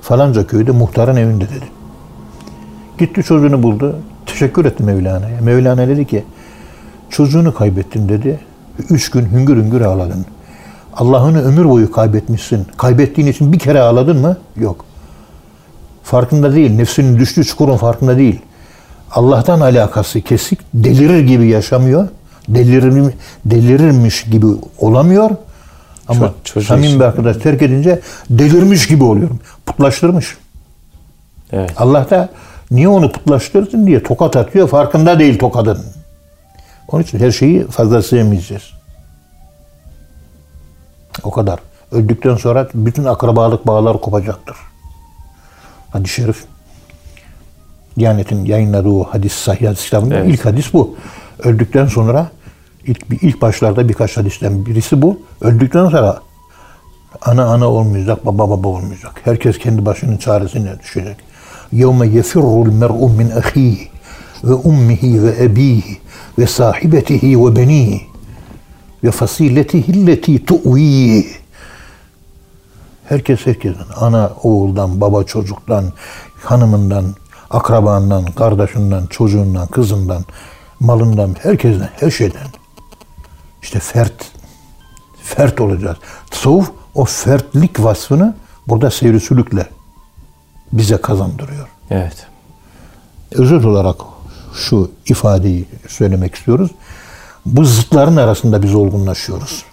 Falanca 0.00 0.46
köyde 0.46 0.70
muhtarın 0.70 1.16
evinde 1.16 1.44
dedi. 1.44 1.64
Gitti 2.98 3.22
çocuğunu 3.22 3.62
buldu. 3.62 3.96
Teşekkür 4.26 4.64
etti 4.64 4.82
Mevlana'ya. 4.82 5.40
Mevlana 5.40 5.88
dedi 5.88 6.06
ki 6.06 6.24
çocuğunu 7.10 7.54
kaybettin 7.54 8.08
dedi. 8.08 8.40
Üç 8.90 9.10
gün 9.10 9.26
hüngür 9.26 9.56
hüngür 9.56 9.80
ağladın. 9.80 10.26
Allah'ını 10.94 11.42
ömür 11.42 11.68
boyu 11.68 11.92
kaybetmişsin. 11.92 12.66
Kaybettiğin 12.76 13.28
için 13.28 13.52
bir 13.52 13.58
kere 13.58 13.80
ağladın 13.80 14.20
mı? 14.20 14.36
Yok. 14.56 14.84
Farkında 16.02 16.54
değil. 16.54 16.70
Nefsinin 16.70 17.18
düştüğü 17.18 17.44
çukurun 17.44 17.76
farkında 17.76 18.18
değil. 18.18 18.40
Allah'tan 19.10 19.60
alakası 19.60 20.20
kesik. 20.20 20.58
Delirir 20.74 21.20
gibi 21.20 21.48
yaşamıyor. 21.48 22.08
Delirir, 22.48 23.14
delirirmiş 23.44 24.24
gibi 24.24 24.46
olamıyor. 24.78 25.30
Ama 26.08 26.26
Ço- 26.26 26.32
çocuğu 26.44 26.66
samimi 26.66 27.00
bir 27.00 27.04
arkadaş 27.04 27.36
terk 27.36 27.62
edince 27.62 28.00
delirmiş 28.30 28.86
gibi 28.86 29.04
oluyorum. 29.04 29.40
Putlaştırmış. 29.66 30.36
Evet. 31.52 31.70
Allah 31.76 32.10
da 32.10 32.28
niye 32.70 32.88
onu 32.88 33.12
putlaştırdın 33.12 33.86
diye 33.86 34.02
tokat 34.02 34.36
atıyor. 34.36 34.68
Farkında 34.68 35.18
değil 35.18 35.38
tokadın. 35.38 35.84
Onun 36.88 37.02
için 37.02 37.18
her 37.18 37.30
şeyi 37.30 37.66
fazla 37.66 38.02
sevmeyeceğiz. 38.02 38.62
O 41.22 41.30
kadar. 41.30 41.58
Öldükten 41.92 42.36
sonra 42.36 42.68
bütün 42.74 43.04
akrabalık 43.04 43.66
bağları 43.66 44.00
kopacaktır. 44.00 44.56
Hadis-i 45.90 46.14
şerif. 46.14 46.44
Diyanet'in 47.98 48.44
yayınladığı 48.44 48.88
o 48.88 49.04
hadis 49.04 49.32
sahih 49.32 49.68
hadis 49.68 49.84
kitabında 49.84 50.14
Evet. 50.14 50.28
ilk 50.34 50.44
hadis 50.44 50.72
bu. 50.72 50.96
Öldükten 51.38 51.86
sonra 51.86 52.30
ilk, 52.87 53.05
ilk 53.21 53.41
başlarda 53.41 53.89
birkaç 53.89 54.17
hadisten 54.17 54.65
birisi 54.65 55.01
bu. 55.01 55.19
Öldükten 55.41 55.89
sonra 55.89 56.21
ana 57.21 57.45
ana 57.45 57.67
olmayacak, 57.67 58.25
baba 58.25 58.49
baba 58.49 58.67
olmayacak. 58.67 59.21
Herkes 59.23 59.57
kendi 59.57 59.85
başının 59.85 60.17
çaresine 60.17 60.79
düşecek. 60.79 61.17
يَوْمَ 61.73 62.05
يَفِرُّ 62.19 62.45
الْمَرْءُ 62.67 62.99
مِنْ 63.19 63.29
أَخِيهِ 63.41 63.77
وَأُمِّهِ 64.43 65.03
وَأَبِيهِ 65.23 65.83
وَصَاحِبَتِهِ 66.39 67.23
وَبَنِيهِ 67.43 67.99
وَفَصِيلَتِهِ 69.03 69.85
الَّتِي 69.97 70.33
تُؤْوِيهِ 70.49 71.25
Herkes 73.05 73.45
herkesten, 73.45 73.85
ana 73.95 74.31
oğuldan, 74.43 75.01
baba 75.01 75.23
çocuktan, 75.23 75.85
hanımından, 76.43 77.05
akrabandan, 77.49 78.25
kardeşinden, 78.25 79.05
çocuğundan, 79.05 79.67
kızından, 79.67 80.25
malından, 80.79 81.35
herkesten, 81.41 81.89
her 81.99 82.11
şeyden. 82.11 82.47
işte 83.62 83.78
fert, 83.78 84.32
fert 85.22 85.60
olacağız. 85.60 85.96
Tasavvuf 86.30 86.70
o 86.94 87.04
fertlik 87.04 87.82
vasfını 87.84 88.36
burada 88.68 88.90
seyri 88.90 89.20
sülükle 89.20 89.66
bize 90.72 90.96
kazandırıyor. 90.96 91.68
Evet. 91.90 92.26
Özet 93.32 93.64
olarak 93.64 93.96
şu 94.54 94.90
ifadeyi 95.06 95.64
söylemek 95.88 96.34
istiyoruz. 96.34 96.70
Bu 97.46 97.64
zıtların 97.64 98.16
arasında 98.16 98.62
biz 98.62 98.74
olgunlaşıyoruz. 98.74 99.64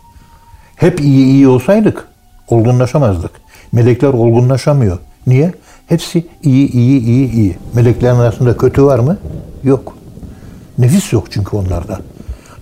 Hep 0.75 1.01
iyi 1.01 1.25
iyi 1.25 1.47
olsaydık 1.47 2.07
olgunlaşamazdık. 2.47 3.31
Melekler 3.71 4.07
olgunlaşamıyor. 4.07 4.99
Niye? 5.27 5.53
Hepsi 5.87 6.27
iyi 6.43 6.71
iyi 6.71 7.01
iyi 7.01 7.31
iyi. 7.31 7.57
Meleklerin 7.73 8.15
arasında 8.15 8.57
kötü 8.57 8.83
var 8.83 8.99
mı? 8.99 9.17
Yok. 9.63 9.97
Nefis 10.77 11.13
yok 11.13 11.31
çünkü 11.31 11.55
onlarda. 11.55 11.99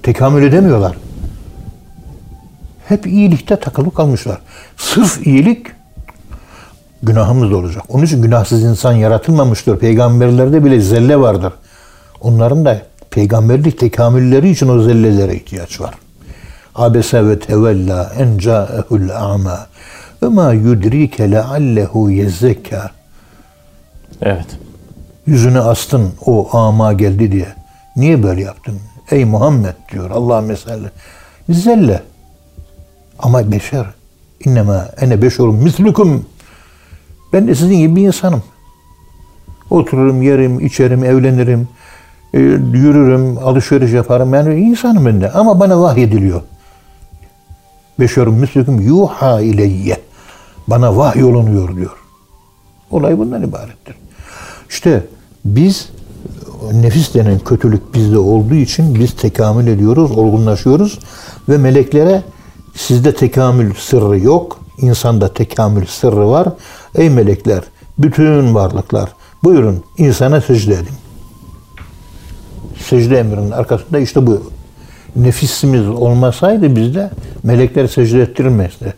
Tekamül 0.03 0.43
edemiyorlar. 0.43 0.97
Hep 2.87 3.07
iyilikte 3.07 3.55
takılı 3.55 3.93
kalmışlar. 3.93 4.37
Sırf 4.77 5.27
iyilik 5.27 5.67
günahımız 7.03 7.51
da 7.51 7.57
olacak. 7.57 7.83
Onun 7.89 8.05
için 8.05 8.21
günahsız 8.21 8.63
insan 8.63 8.93
yaratılmamıştır. 8.93 9.79
Peygamberlerde 9.79 10.65
bile 10.65 10.81
zelle 10.81 11.19
vardır. 11.19 11.53
Onların 12.21 12.65
da 12.65 12.81
peygamberlik 13.09 13.79
tekamülleri 13.79 14.49
için 14.49 14.67
o 14.67 14.81
zellelere 14.81 15.35
ihtiyaç 15.35 15.81
var. 15.81 15.93
Abese 16.75 17.27
ve 17.27 17.39
tevella 17.39 18.13
en 18.17 18.37
ca'ehul 18.37 19.09
a'ma 19.09 19.67
ve 20.23 20.27
ma 20.27 20.53
yudrike 20.53 21.31
leallehu 21.31 22.11
yezzekka. 22.11 22.91
Evet. 24.21 24.47
Yüzünü 25.25 25.59
astın 25.59 26.13
o 26.25 26.57
ama 26.57 26.93
geldi 26.93 27.31
diye. 27.31 27.47
Niye 27.95 28.23
böyle 28.23 28.41
yaptın? 28.41 28.79
Ey 29.11 29.25
Muhammed 29.25 29.73
diyor 29.91 30.11
Allah 30.11 30.41
mesela. 30.41 30.89
Zelle. 31.49 32.03
Ama 33.19 33.51
beşer. 33.51 33.85
İnnema 34.45 34.85
ene 35.01 35.21
beşerum 35.21 35.55
mislukum. 35.55 36.25
Ben 37.33 37.47
de 37.47 37.55
sizin 37.55 37.77
gibi 37.77 37.95
bir 37.95 38.07
insanım. 38.07 38.43
Otururum, 39.69 40.21
yerim, 40.21 40.59
içerim, 40.59 41.03
evlenirim, 41.03 41.67
e, 42.33 42.39
yürürüm, 42.39 43.37
alışveriş 43.37 43.91
yaparım. 43.91 44.33
Yani 44.33 44.59
insanım 44.59 45.05
ben 45.05 45.21
de. 45.21 45.31
Ama 45.31 45.59
bana 45.59 45.81
vahyediliyor. 45.81 46.41
Beşerum 47.99 48.35
mislukum 48.35 48.81
yuha 48.81 49.41
ileyye. 49.41 49.97
Bana 50.67 50.97
vahyolunuyor 50.97 51.75
diyor. 51.75 51.97
Olay 52.91 53.17
bundan 53.17 53.43
ibarettir. 53.43 53.95
İşte 54.69 55.03
biz 55.45 55.89
nefis 56.73 57.13
denen 57.13 57.39
kötülük 57.39 57.93
bizde 57.93 58.17
olduğu 58.17 58.55
için 58.55 58.95
biz 58.95 59.15
tekamül 59.15 59.67
ediyoruz, 59.67 60.11
olgunlaşıyoruz 60.11 60.99
ve 61.49 61.57
meleklere 61.57 62.23
sizde 62.75 63.15
tekamül 63.15 63.73
sırrı 63.73 64.19
yok, 64.19 64.59
insanda 64.77 65.33
tekamül 65.33 65.85
sırrı 65.85 66.29
var. 66.29 66.47
Ey 66.95 67.09
melekler 67.09 67.63
Bütün 67.97 68.55
varlıklar 68.55 69.09
buyurun 69.43 69.83
insana 69.97 70.41
secde 70.41 70.73
edin. 70.73 70.95
Secde 72.77 73.19
emrinin 73.19 73.51
arkasında 73.51 73.99
işte 73.99 74.27
bu. 74.27 74.51
Nefisimiz 75.15 75.87
olmasaydı 75.87 76.75
bizde 76.75 77.11
melekler 77.43 77.87
secde 77.87 78.21
ettirilmezdi. 78.21 78.93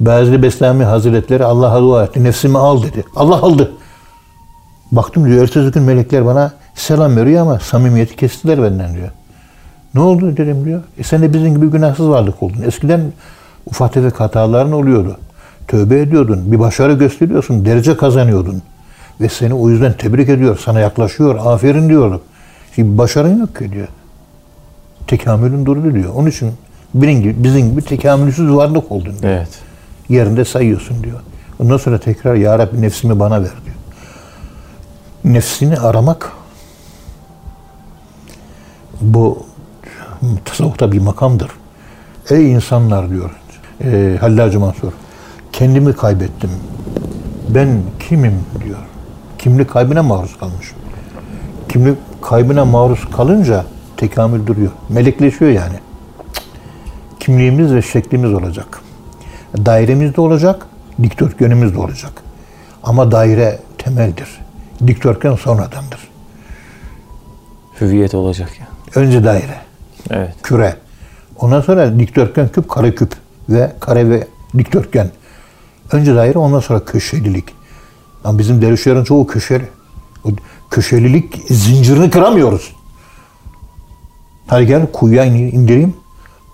Bazı 0.00 0.42
Beslami 0.42 0.84
Hazretleri 0.84 1.44
Allah'a 1.44 1.80
dua 1.80 2.04
etti. 2.04 2.24
Nefsimi 2.24 2.58
al 2.58 2.82
dedi. 2.82 3.04
Allah 3.16 3.36
aldı. 3.36 3.72
Baktım 4.92 5.26
diyor 5.26 5.42
ertesi 5.42 5.70
gün 5.72 5.82
melekler 5.82 6.26
bana 6.26 6.52
selam 6.74 7.16
veriyor 7.16 7.42
ama 7.42 7.58
samimiyeti 7.58 8.16
kestiler 8.16 8.62
benden 8.62 8.94
diyor. 8.94 9.10
Ne 9.94 10.00
oldu 10.00 10.36
dedim 10.36 10.64
diyor. 10.64 10.82
E 10.98 11.02
sen 11.02 11.22
de 11.22 11.32
bizim 11.32 11.54
gibi 11.54 11.66
günahsız 11.66 12.08
varlık 12.08 12.42
oldun. 12.42 12.62
Eskiden 12.66 13.12
ufak 13.66 13.92
tefek 13.92 14.20
hataların 14.20 14.72
oluyordu. 14.72 15.16
Tövbe 15.68 16.00
ediyordun. 16.00 16.52
Bir 16.52 16.58
başarı 16.58 16.92
gösteriyorsun. 16.92 17.64
Derece 17.64 17.96
kazanıyordun. 17.96 18.62
Ve 19.20 19.28
seni 19.28 19.54
o 19.54 19.70
yüzden 19.70 19.92
tebrik 19.92 20.28
ediyor. 20.28 20.58
Sana 20.64 20.80
yaklaşıyor. 20.80 21.36
Aferin 21.44 21.88
diyordu. 21.88 22.22
Şimdi 22.74 22.98
başarın 22.98 23.40
yok 23.40 23.56
ki 23.56 23.72
diyor. 23.72 23.88
Tekamülün 25.06 25.66
durdu 25.66 25.94
diyor. 25.94 26.14
Onun 26.14 26.30
için 26.30 26.52
bizim 26.94 27.22
gibi, 27.22 27.44
bizim 27.44 27.70
gibi 27.70 27.82
tekamülsüz 27.82 28.52
varlık 28.52 28.92
oldun 28.92 29.18
diyor. 29.22 29.32
Evet. 29.32 29.48
Yerinde 30.08 30.44
sayıyorsun 30.44 31.04
diyor. 31.04 31.20
Ondan 31.58 31.76
sonra 31.76 31.98
tekrar 31.98 32.34
Ya 32.34 32.58
Rabbi 32.58 32.82
nefsimi 32.82 33.20
bana 33.20 33.42
ver 33.42 33.52
diyor. 33.64 33.76
Nefsini 35.24 35.78
aramak 35.78 36.32
bu 39.00 39.46
tasavvufta 40.44 40.92
bir 40.92 41.00
makamdır. 41.00 41.50
Ey 42.30 42.52
insanlar 42.52 43.10
diyor 43.10 43.30
e, 43.84 44.16
Hallacı 44.20 44.60
Mansur. 44.60 44.92
Kendimi 45.52 45.92
kaybettim. 45.92 46.50
Ben 47.48 47.82
kimim 48.08 48.34
diyor. 48.64 48.78
Kimlik 49.38 49.70
kaybına 49.70 50.02
maruz 50.02 50.38
kalmış. 50.38 50.72
Kimlik 51.68 51.98
kaybına 52.22 52.64
maruz 52.64 53.00
kalınca 53.16 53.64
tekamül 53.96 54.46
duruyor. 54.46 54.70
Melekleşiyor 54.88 55.50
yani. 55.50 55.76
Kimliğimiz 57.20 57.74
ve 57.74 57.82
şeklimiz 57.82 58.32
olacak. 58.32 58.80
Dairemiz 59.56 60.16
de 60.16 60.20
olacak, 60.20 60.66
dikdörtgenimiz 61.02 61.74
de 61.74 61.78
olacak. 61.78 62.12
Ama 62.82 63.10
daire 63.10 63.58
temeldir. 63.78 64.28
Dikdörtgen 64.86 65.34
sonradandır. 65.34 66.08
Hüviyet 67.80 68.14
olacak 68.14 68.50
ya. 68.60 68.66
Önce 69.02 69.24
daire, 69.24 69.56
Evet. 70.10 70.34
küre. 70.42 70.76
Ondan 71.38 71.60
sonra 71.60 71.98
dikdörtgen 71.98 72.48
küp, 72.48 72.68
kare 72.68 72.94
küp 72.94 73.12
ve 73.48 73.72
kare 73.80 74.10
ve 74.10 74.26
dikdörtgen. 74.58 75.10
Önce 75.92 76.14
daire, 76.14 76.38
ondan 76.38 76.60
sonra 76.60 76.84
köşelilik. 76.84 77.44
Ama 78.24 78.38
bizim 78.38 78.62
dervişlerin 78.62 79.04
çoğu 79.04 79.26
köşeli. 79.26 79.68
O 80.24 80.28
köşelilik 80.70 81.34
zincirini 81.48 82.10
kıramıyoruz. 82.10 82.72
Hadi 84.46 84.66
gel 84.66 84.86
kuyuya 84.92 85.24
indireyim. 85.24 85.94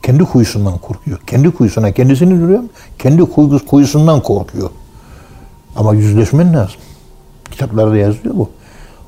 Kendi 0.02 0.24
kuyusundan 0.24 0.78
korkuyor. 0.78 1.18
Kendi 1.26 1.50
kuyusuna 1.50 1.92
kendisini 1.92 2.40
duruyor. 2.40 2.62
Kendi 2.98 3.22
kuyu- 3.22 3.66
kuyusundan 3.66 4.20
korkuyor. 4.20 4.70
Ama 5.76 5.94
yüzleşmen 5.94 6.54
lazım. 6.54 6.80
Kitaplarda 7.50 7.96
yazıyor 7.96 8.34
bu. 8.34 8.50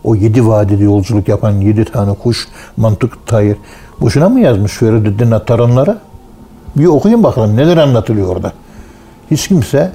O 0.05 0.15
yedi 0.15 0.47
vadide 0.47 0.85
yolculuk 0.85 1.29
yapan 1.29 1.51
yedi 1.51 1.85
tane 1.85 2.15
kuş, 2.15 2.49
mantık 2.77 3.27
tayır. 3.27 3.57
Boşuna 4.01 4.29
mı 4.29 4.41
yazmış 4.41 4.73
Feridüddin 4.73 5.31
Attar 5.31 5.59
onlara? 5.59 5.99
Bir 6.77 6.87
okuyun 6.87 7.23
bakalım 7.23 7.57
neler 7.57 7.77
anlatılıyor 7.77 8.29
orada. 8.29 8.53
Hiç 9.31 9.49
kimse 9.49 9.93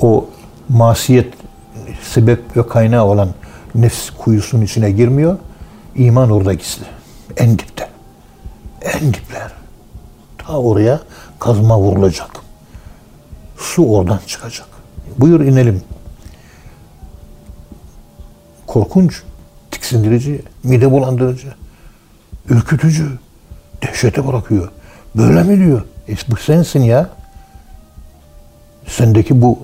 o 0.00 0.26
masiyet 0.68 1.34
sebep 2.02 2.56
ve 2.56 2.66
kaynağı 2.68 3.04
olan 3.04 3.28
nefs 3.74 4.10
kuyusunun 4.10 4.62
içine 4.62 4.90
girmiyor. 4.90 5.36
İman 5.94 6.30
orada 6.30 6.54
gizli. 6.54 6.84
En 7.36 7.58
dipte. 7.58 7.88
En 8.82 9.14
dipler. 9.14 9.52
Ta 10.38 10.58
oraya 10.58 11.00
kazma 11.38 11.78
vurulacak. 11.78 12.30
Su 13.56 13.90
oradan 13.90 14.20
çıkacak. 14.26 14.66
Buyur 15.18 15.40
inelim. 15.40 15.82
Korkunç, 18.66 19.22
tiksindirici, 19.70 20.42
mide 20.64 20.90
bulandırıcı, 20.90 21.48
ürkütücü, 22.50 23.08
dehşete 23.82 24.26
bırakıyor. 24.26 24.68
Böyle 25.16 25.42
mi 25.42 25.58
diyor? 25.58 25.82
E 26.08 26.14
bu 26.30 26.36
sensin 26.36 26.82
ya. 26.82 27.08
Sendeki 28.86 29.42
bu 29.42 29.58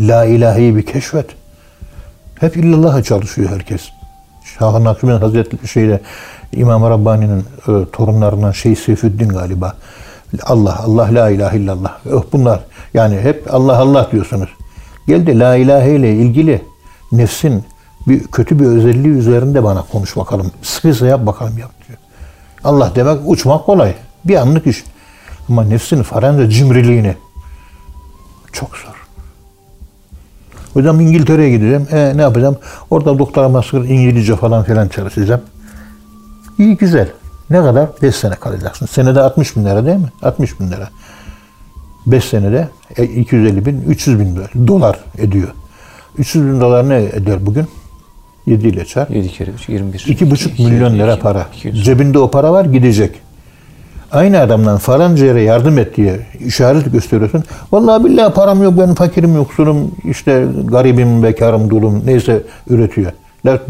la 0.00 0.24
ilaheyi 0.24 0.76
bir 0.76 0.86
keşfet. 0.86 1.26
Hep 2.40 2.56
illallah'a 2.56 3.02
çalışıyor 3.02 3.50
herkes. 3.50 3.88
Şah-ı 4.44 4.84
Nakşibend 4.84 5.22
Hazretleri 5.22 5.68
şeyde 5.68 6.00
İmam 6.52 6.82
Rabbani'nin 6.82 7.40
e, 7.40 7.90
torunlarından 7.92 8.52
şey 8.52 8.76
Seyfüddin 8.76 9.28
galiba. 9.28 9.74
Allah, 10.42 10.78
Allah, 10.78 11.08
la 11.14 11.30
ilahe 11.30 11.58
illallah. 11.58 11.98
Oh, 12.12 12.22
bunlar 12.32 12.60
yani 12.94 13.20
hep 13.20 13.54
Allah 13.54 13.78
Allah 13.78 14.08
diyorsunuz. 14.12 14.48
Gel 15.06 15.26
de 15.26 15.38
la 15.38 15.56
ilahe 15.56 15.94
ile 15.94 16.14
ilgili 16.14 16.62
nefsin 17.12 17.64
bir 18.08 18.24
kötü 18.24 18.58
bir 18.58 18.66
özelliği 18.66 19.14
üzerinde 19.14 19.64
bana 19.64 19.82
konuş 19.82 20.16
bakalım. 20.16 20.52
Sıkıysa 20.62 21.06
yap 21.06 21.26
bakalım 21.26 21.58
yap 21.58 21.70
diyor. 21.88 21.98
Allah 22.68 22.92
demek 22.94 23.18
uçmak 23.26 23.66
kolay. 23.66 23.94
Bir 24.24 24.36
anlık 24.36 24.66
iş. 24.66 24.84
Ama 25.48 25.64
nefsin 25.64 26.02
faranca 26.02 26.50
cimriliğini 26.50 27.16
çok 28.52 28.76
zor. 28.76 29.06
Hocam 30.74 31.00
İngiltere'ye 31.00 31.50
gideceğim. 31.50 31.88
E, 31.92 32.16
ne 32.16 32.22
yapacağım? 32.22 32.56
Orada 32.90 33.18
doktora 33.18 33.48
master 33.48 33.80
İngilizce 33.80 34.36
falan 34.36 34.64
filan 34.64 34.88
çalışacağım. 34.88 35.40
İyi 36.58 36.76
güzel. 36.76 37.08
Ne 37.50 37.62
kadar? 37.62 37.88
5 38.02 38.14
sene 38.14 38.34
kalacaksın. 38.34 38.86
Senede 38.86 39.20
60 39.20 39.56
bin 39.56 39.64
lira 39.64 39.86
değil 39.86 39.96
mi? 39.96 40.12
60 40.22 40.60
bin 40.60 40.70
lira. 40.70 40.88
5 42.06 42.24
senede 42.24 42.68
e, 42.96 43.04
250 43.04 43.66
bin, 43.66 43.82
300 43.82 44.18
bin 44.18 44.38
dolar 44.66 44.98
ediyor. 45.18 45.48
300 46.18 46.46
bin 46.46 46.60
dolar 46.60 46.88
ne 46.88 47.02
eder 47.02 47.46
bugün? 47.46 47.66
7 48.48 48.68
ile 48.68 48.84
çarp. 48.84 49.10
7 49.10 49.28
kere 49.28 49.50
3, 49.50 49.68
21. 49.68 49.98
2,5 49.98 50.64
milyon 50.64 50.98
lira 50.98 51.18
para. 51.18 51.46
200. 51.54 51.84
Cebinde 51.84 52.18
o 52.18 52.30
para 52.30 52.52
var 52.52 52.64
gidecek. 52.64 53.10
Aynı 54.12 54.40
adamdan 54.40 54.78
falanca 54.78 55.26
yere 55.26 55.42
yardım 55.42 55.78
et 55.78 55.96
diye 55.96 56.20
işaret 56.46 56.92
gösteriyorsun. 56.92 57.44
Vallahi 57.72 58.04
billahi 58.04 58.34
param 58.34 58.62
yok, 58.62 58.74
ben 58.78 58.94
fakirim, 58.94 59.34
yoksulum, 59.34 59.94
işte 60.04 60.46
garibim, 60.64 61.22
bekarım, 61.22 61.70
dulum 61.70 62.02
neyse 62.06 62.42
üretiyor. 62.70 63.12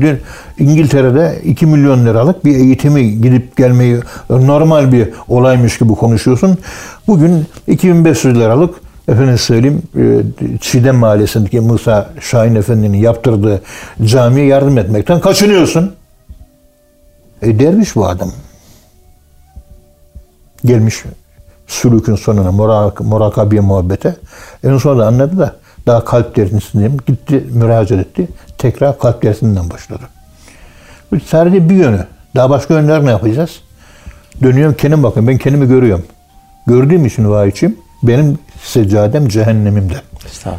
Dün 0.01 0.19
İngiltere'de 0.59 1.39
2 1.45 1.67
milyon 1.67 2.07
liralık 2.07 2.45
bir 2.45 2.57
eğitimi 2.57 3.21
gidip 3.21 3.57
gelmeyi 3.57 3.97
normal 4.31 4.93
bir 4.93 5.09
olaymış 5.29 5.79
gibi 5.79 5.93
konuşuyorsun. 5.93 6.59
Bugün 7.07 7.45
2500 7.67 8.39
liralık 8.39 8.75
efendim 9.09 9.39
söyleyeyim 9.39 9.83
e, 9.97 10.59
Çiğdem 10.61 10.97
Mahallesi'ndeki 10.97 11.61
Musa 11.61 12.11
Şahin 12.21 12.55
Efendi'nin 12.55 12.99
yaptırdığı 12.99 13.63
camiye 14.05 14.47
yardım 14.47 14.79
etmekten 14.79 15.21
kaçınıyorsun. 15.21 15.95
E 17.43 17.59
derviş 17.59 17.97
bu 17.97 18.07
adam. 18.07 18.33
Gelmiş 20.65 21.05
sülükün 21.67 22.15
sonuna 22.15 22.53
morak, 22.53 23.01
murakabiye 23.01 23.61
muhabbete. 23.61 24.17
En 24.65 24.79
sonunda 24.79 25.07
anladı 25.07 25.39
da 25.39 25.57
daha 25.87 26.05
kalp 26.05 26.37
dersindeyim. 26.37 26.97
Gitti 27.07 27.47
müracaat 27.53 28.01
etti. 28.01 28.29
Tekrar 28.59 28.99
kalp 28.99 29.23
dersinden 29.23 29.71
başladı. 29.71 30.03
Bu 31.13 31.21
sadece 31.21 31.69
bir 31.69 31.75
yönü. 31.75 32.07
Daha 32.37 32.51
başka 32.51 32.75
yönler 32.75 33.05
ne 33.05 33.11
yapacağız? 33.11 33.51
Dönüyorum 34.43 34.75
kendim 34.75 35.03
bakın. 35.03 35.29
Ben 35.29 35.39
kendimi 35.39 35.69
görüyorum. 35.69 36.05
Gördüğüm 36.67 37.07
için 37.07 37.31
vahiyçim 37.31 37.77
benim 38.03 38.39
seccadem 38.63 39.29
cehennemimde. 39.29 39.95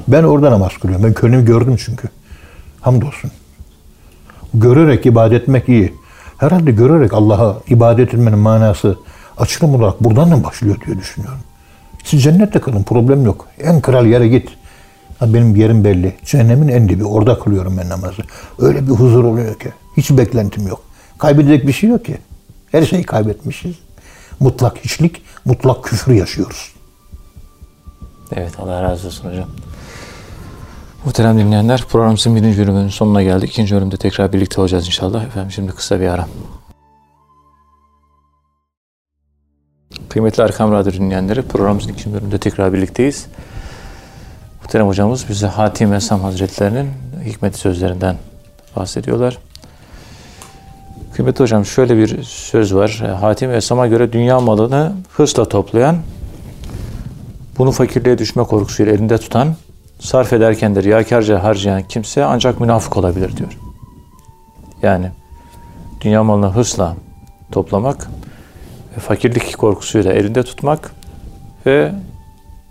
Ben 0.07 0.23
orada 0.23 0.51
namaz 0.51 0.71
kılıyorum. 0.81 1.05
Ben 1.05 1.13
kendimi 1.13 1.45
gördüm 1.45 1.75
çünkü. 1.85 2.07
Hamdolsun. 2.81 3.31
Görerek 4.53 5.05
ibadet 5.05 5.41
etmek 5.41 5.69
iyi. 5.69 5.93
Herhalde 6.37 6.71
görerek 6.71 7.13
Allah'a 7.13 7.57
ibadet 7.67 8.13
etmenin 8.13 8.39
manası 8.39 8.97
açılım 9.37 9.75
olarak 9.75 10.03
buradan 10.03 10.29
mı 10.29 10.43
başlıyor 10.43 10.77
diye 10.85 10.97
düşünüyorum. 10.99 11.39
Siz 12.03 12.23
cennette 12.23 12.59
kalın 12.59 12.83
problem 12.83 13.25
yok. 13.25 13.47
En 13.59 13.81
kral 13.81 14.05
yere 14.05 14.27
git. 14.27 14.49
Benim 15.21 15.55
yerim 15.55 15.83
belli. 15.83 16.15
Cehennemin 16.25 16.67
en 16.67 16.89
dibi. 16.89 17.05
Orada 17.05 17.39
kılıyorum 17.39 17.77
ben 17.77 17.89
namazı. 17.89 18.21
Öyle 18.59 18.87
bir 18.87 18.91
huzur 18.91 19.23
oluyor 19.23 19.59
ki. 19.59 19.69
Hiç 19.97 20.11
beklentim 20.11 20.67
yok. 20.67 20.81
Kaybedecek 21.17 21.67
bir 21.67 21.73
şey 21.73 21.89
yok 21.89 22.05
ki. 22.05 22.17
Her 22.71 22.85
şeyi 22.85 23.03
kaybetmişiz. 23.03 23.75
Mutlak 24.39 24.77
hiçlik, 24.77 25.21
mutlak 25.45 25.83
küfür 25.83 26.13
yaşıyoruz. 26.13 26.73
Evet 28.35 28.59
Allah 28.59 28.83
razı 28.83 29.07
olsun 29.07 29.29
hocam. 29.29 29.49
Muhterem 31.05 31.39
dinleyenler 31.39 31.83
programımızın 31.89 32.35
birinci 32.35 32.57
bölümünün 32.57 32.89
sonuna 32.89 33.23
geldik. 33.23 33.49
İkinci 33.49 33.75
bölümde 33.75 33.97
tekrar 33.97 34.33
birlikte 34.33 34.61
olacağız 34.61 34.85
inşallah. 34.85 35.23
Efendim 35.23 35.51
şimdi 35.51 35.71
kısa 35.71 35.99
bir 35.99 36.07
ara. 36.07 36.27
Kıymetli 40.09 40.43
Erkam 40.43 40.71
Radyo 40.71 40.91
dinleyenleri 40.91 41.41
programımızın 41.41 41.89
ikinci 41.89 42.13
bölümünde 42.13 42.37
tekrar 42.37 42.73
birlikteyiz. 42.73 43.27
Muhterem 44.61 44.87
hocamız 44.87 45.29
bize 45.29 45.47
Hatim 45.47 45.93
Esam 45.93 46.21
Hazretlerinin 46.21 46.89
hikmet 47.25 47.55
sözlerinden 47.55 48.15
bahsediyorlar. 48.75 49.37
Kıymetli 51.13 51.43
hocam 51.43 51.65
şöyle 51.65 51.97
bir 51.97 52.23
söz 52.23 52.75
var. 52.75 52.91
Hatim 53.21 53.51
Esam'a 53.51 53.87
göre 53.87 54.13
dünya 54.13 54.39
malını 54.39 54.93
hırsla 55.17 55.45
toplayan, 55.45 55.97
bunu 57.59 57.71
fakirliğe 57.71 58.17
düşme 58.17 58.43
korkusuyla 58.43 58.93
elinde 58.93 59.17
tutan, 59.17 59.55
sarf 59.99 60.33
ederken 60.33 60.75
de 60.75 60.83
riyakarca 60.83 61.43
harcayan 61.43 61.83
kimse 61.83 62.25
ancak 62.25 62.59
münafık 62.59 62.97
olabilir 62.97 63.37
diyor. 63.37 63.57
Yani 64.81 65.11
dünya 66.01 66.23
malını 66.23 66.53
hırsla 66.53 66.95
toplamak, 67.51 68.09
fakirlik 68.99 69.57
korkusuyla 69.57 70.13
elinde 70.13 70.43
tutmak 70.43 70.91
ve 71.65 71.91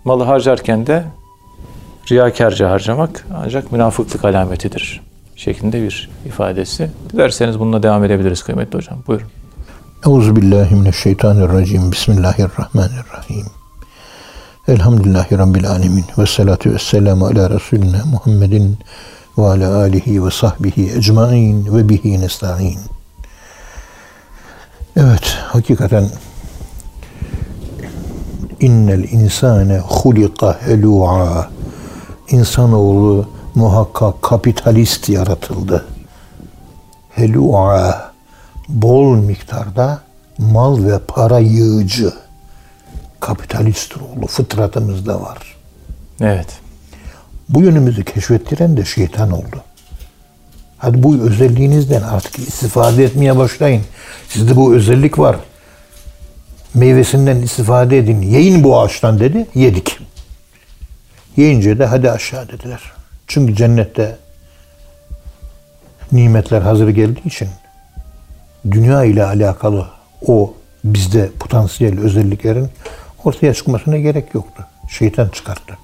malı 0.05 0.23
harcarken 0.23 0.87
de 0.87 1.03
riyakarca 2.11 2.69
harcamak 2.69 3.27
ancak 3.43 3.71
münafıklık 3.71 4.25
alametidir 4.25 5.01
şeklinde 5.35 5.83
bir 5.83 6.09
ifadesi. 6.25 6.91
Dilerseniz 7.13 7.59
bununla 7.59 7.83
devam 7.83 8.03
edebiliriz 8.03 8.43
kıymetli 8.43 8.77
hocam. 8.77 9.03
Buyurun. 9.07 9.27
Euzubillahimineşşeytanirracim. 10.05 11.91
Bismillahirrahmanirrahim. 11.91 13.58
Elhamdülillahi 14.69 15.37
Rabbil 15.37 15.69
alemin. 15.69 16.05
Ve 16.17 16.25
salatu 16.25 16.73
ve 16.73 16.79
selamu 16.79 17.25
ala 17.25 17.49
Resulina 17.49 18.05
Muhammedin 18.05 18.77
ve 19.37 19.45
ala 19.47 19.77
alihi 19.77 20.25
ve 20.25 20.31
sahbihi 20.31 20.91
ecmain 20.91 21.75
ve 21.75 21.89
bihi 21.89 22.21
nesta'in. 22.21 22.79
Evet, 24.95 25.37
hakikaten 25.47 26.05
innel 28.59 29.03
insane 29.03 29.79
hulika 29.79 30.61
helu'a 30.61 31.49
insanoğlu 32.29 33.25
muhakkak 33.55 34.21
kapitalist 34.21 35.09
yaratıldı. 35.09 35.85
Helu'a 37.09 38.11
bol 38.67 39.15
miktarda 39.15 39.99
mal 40.37 40.83
ve 40.85 40.99
para 41.07 41.39
yığıcı 41.39 42.13
kapitalist 43.19 43.97
ruhu 43.97 44.27
fıtratımızda 44.27 45.21
var. 45.21 45.37
Evet. 46.21 46.47
Bu 47.49 47.61
yönümüzü 47.61 48.03
keşfettiren 48.03 48.77
de 48.77 48.85
şeytan 48.85 49.31
oldu. 49.31 49.63
Hadi 50.77 51.03
bu 51.03 51.17
özelliğinizden 51.17 52.01
artık 52.01 52.39
istifade 52.39 53.03
etmeye 53.03 53.37
başlayın. 53.37 53.83
Sizde 54.29 54.55
bu 54.55 54.75
özellik 54.75 55.19
var. 55.19 55.35
Meyvesinden 56.73 57.35
istifade 57.35 57.97
edin. 57.97 58.21
Yiyin 58.21 58.63
bu 58.63 58.79
ağaçtan 58.79 59.19
dedi. 59.19 59.47
Yedik. 59.55 59.97
Yiyince 61.37 61.79
de 61.79 61.85
hadi 61.85 62.11
aşağı 62.11 62.47
dediler. 62.47 62.81
Çünkü 63.27 63.55
cennette 63.55 64.17
nimetler 66.11 66.61
hazır 66.61 66.89
geldiği 66.89 67.27
için 67.27 67.49
dünya 68.71 69.03
ile 69.03 69.25
alakalı 69.25 69.87
o 70.27 70.53
bizde 70.83 71.29
potansiyel 71.39 71.99
özelliklerin 71.99 72.69
ortaya 73.23 73.53
çıkmasına 73.53 73.97
gerek 73.97 74.33
yoktu. 74.33 74.67
Şeytan 74.89 75.29
çıkarttı. 75.29 75.77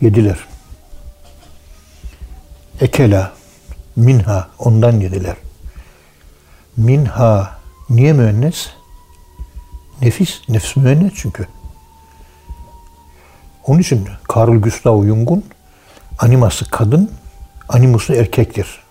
Yediler. 0.00 0.38
Ekela 2.80 3.32
minha 3.96 4.48
ondan 4.58 5.00
yediler. 5.00 5.36
Minha 6.76 7.58
niye 7.90 8.12
müennes? 8.12 8.68
Nefis, 10.02 10.40
nefs 10.48 10.76
müennes 10.76 11.12
çünkü. 11.16 11.46
Onun 13.66 13.80
için 13.80 14.08
Carl 14.36 14.60
Gustav 14.60 15.04
Jung'un 15.06 15.44
animası 16.18 16.70
kadın, 16.70 17.10
animusu 17.68 18.14
erkektir. 18.14 18.82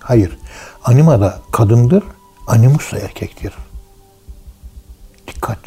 Hayır, 0.00 0.38
anima 0.84 1.20
da 1.20 1.40
kadındır, 1.52 2.04
animus 2.46 2.92
da 2.92 2.98
erkektir. 2.98 3.54
Dikkat. 5.26 5.58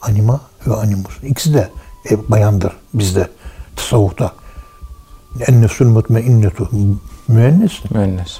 Anima 0.00 0.40
ve 0.68 0.74
animus. 0.74 1.14
İkisi 1.22 1.54
de 1.54 1.70
e, 2.10 2.30
bayandır 2.30 2.72
bizde, 2.94 3.28
tasavvufta. 3.76 4.32
En 5.48 5.62
nefsül 5.62 5.86
mutmainnetu 5.86 6.68
müennes. 7.28 7.72
Müennes. 7.90 8.38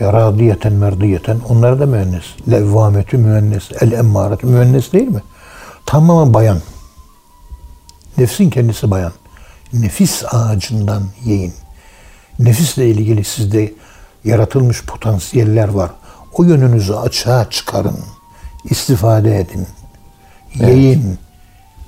Ya 0.00 0.12
radiyeten 0.12 0.72
merdiyeten 0.72 1.40
onlar 1.48 1.80
da 1.80 1.86
müennes. 1.86 2.24
Levvametü 2.50 3.18
müennes. 3.18 3.68
El 3.80 3.92
emmaretü 3.92 4.46
müennes 4.46 4.92
değil 4.92 5.08
mi? 5.08 5.22
Tamamen 5.86 6.34
bayan. 6.34 6.60
Nefsin 8.18 8.50
kendisi 8.50 8.90
bayan. 8.90 9.12
Nefis 9.72 10.24
ağacından 10.30 11.02
yiyin. 11.24 11.52
Nefisle 12.38 12.90
ilgili 12.90 13.24
sizde 13.24 13.72
yaratılmış 14.24 14.84
potansiyeller 14.84 15.68
var. 15.68 15.90
O 16.32 16.44
yönünüzü 16.44 16.94
açığa 16.94 17.50
çıkarın. 17.50 17.98
İstifade 18.64 19.40
edin. 19.40 19.66
Yiyin. 20.54 21.18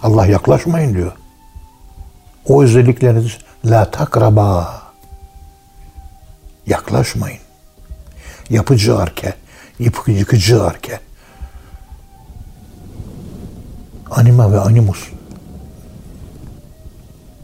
Allah 0.02 0.26
yaklaşmayın 0.26 0.94
diyor. 0.94 1.12
O 2.48 2.62
özellikleriniz 2.62 3.38
la 3.64 3.90
takraba. 3.90 4.82
Yaklaşmayın. 6.66 7.38
Yapıcı 8.50 8.98
arke, 8.98 9.34
yıkıcı, 9.78 10.18
yıkıcı 10.18 10.62
arke. 10.62 11.00
Anima 14.10 14.52
ve 14.52 14.60
animus. 14.60 15.08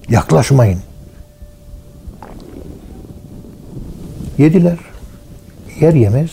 Yaklaşmayın. 0.09 0.81
Yediler. 4.39 4.79
Yer 5.81 5.95
yemez 5.95 6.31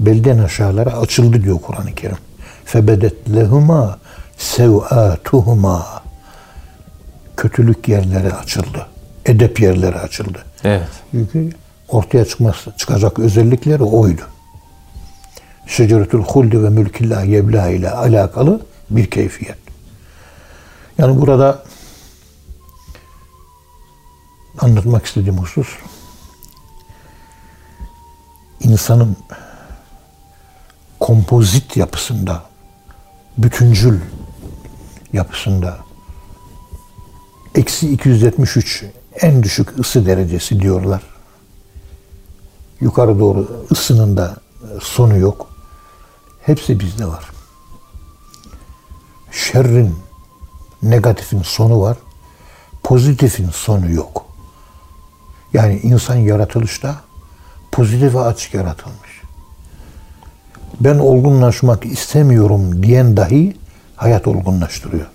belden 0.00 0.38
aşağılara 0.38 0.98
açıldı 0.98 1.42
diyor 1.42 1.58
Kur'an-ı 1.60 1.94
Kerim. 1.94 2.16
Febedet 2.64 3.34
lehuma 3.34 3.98
sevatuhuma 4.38 6.02
kötülük 7.36 7.88
yerleri 7.88 8.32
açıldı. 8.34 8.86
Edep 9.26 9.60
yerleri 9.60 9.96
açıldı. 9.98 10.44
Evet. 10.64 10.88
Çünkü 11.10 11.50
ortaya 11.88 12.24
çıkması, 12.24 12.72
çıkacak 12.76 13.18
özellikleri 13.18 13.82
oydu. 13.82 14.22
Şeceretül 15.66 16.18
huldi 16.18 16.62
ve 16.62 16.68
mülkillah 16.68 17.24
yebla 17.24 17.68
ile 17.68 17.90
alakalı 17.90 18.60
bir 18.90 19.10
keyfiyet. 19.10 19.58
Yani 20.98 21.20
burada 21.20 21.62
anlatmak 24.58 25.06
istediğim 25.06 25.38
husus 25.38 25.68
insanın 28.60 29.16
kompozit 31.00 31.76
yapısında, 31.76 32.42
bütüncül 33.38 34.00
yapısında 35.14 35.78
eksi 37.54 37.92
273 37.92 38.84
en 39.20 39.42
düşük 39.42 39.78
ısı 39.78 40.06
derecesi 40.06 40.60
diyorlar. 40.60 41.02
Yukarı 42.80 43.18
doğru 43.18 43.66
ısının 43.70 44.16
da 44.16 44.36
sonu 44.82 45.18
yok. 45.18 45.48
Hepsi 46.42 46.80
bizde 46.80 47.06
var. 47.06 47.24
Şerrin, 49.32 49.96
negatifin 50.82 51.42
sonu 51.42 51.80
var. 51.80 51.96
Pozitifin 52.82 53.50
sonu 53.50 53.90
yok. 53.90 54.26
Yani 55.52 55.80
insan 55.82 56.14
yaratılışta 56.14 57.00
pozitife 57.72 58.18
açık 58.18 58.54
yaratılmış. 58.54 59.22
Ben 60.80 60.98
olgunlaşmak 60.98 61.86
istemiyorum 61.86 62.82
diyen 62.82 63.16
dahi 63.16 63.56
hayat 64.04 64.26
olgunlaştırıyor. 64.26 65.06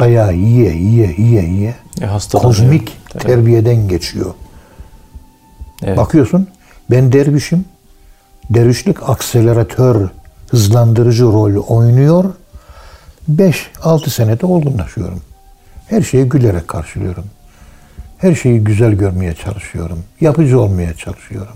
Dayağı 0.00 0.34
yiye 0.34 0.74
yiye 0.74 1.14
yiye 1.18 1.42
yiye 1.42 1.74
E, 2.00 2.38
kozmik 2.38 2.96
Tabii. 3.08 3.22
terbiyeden 3.22 3.88
geçiyor. 3.88 4.34
Evet. 5.82 5.98
Bakıyorsun 5.98 6.48
ben 6.90 7.12
dervişim. 7.12 7.64
Dervişlik 8.50 9.08
akseleratör, 9.08 10.08
hızlandırıcı 10.50 11.24
rol 11.24 11.56
oynuyor. 11.56 12.24
5-6 13.30 14.10
senede 14.10 14.46
olgunlaşıyorum. 14.46 15.20
Her 15.88 16.02
şeyi 16.02 16.24
gülerek 16.28 16.68
karşılıyorum. 16.68 17.24
Her 18.18 18.34
şeyi 18.34 18.64
güzel 18.64 18.92
görmeye 18.92 19.34
çalışıyorum. 19.34 20.04
Yapıcı 20.20 20.60
olmaya 20.60 20.94
çalışıyorum. 20.94 21.54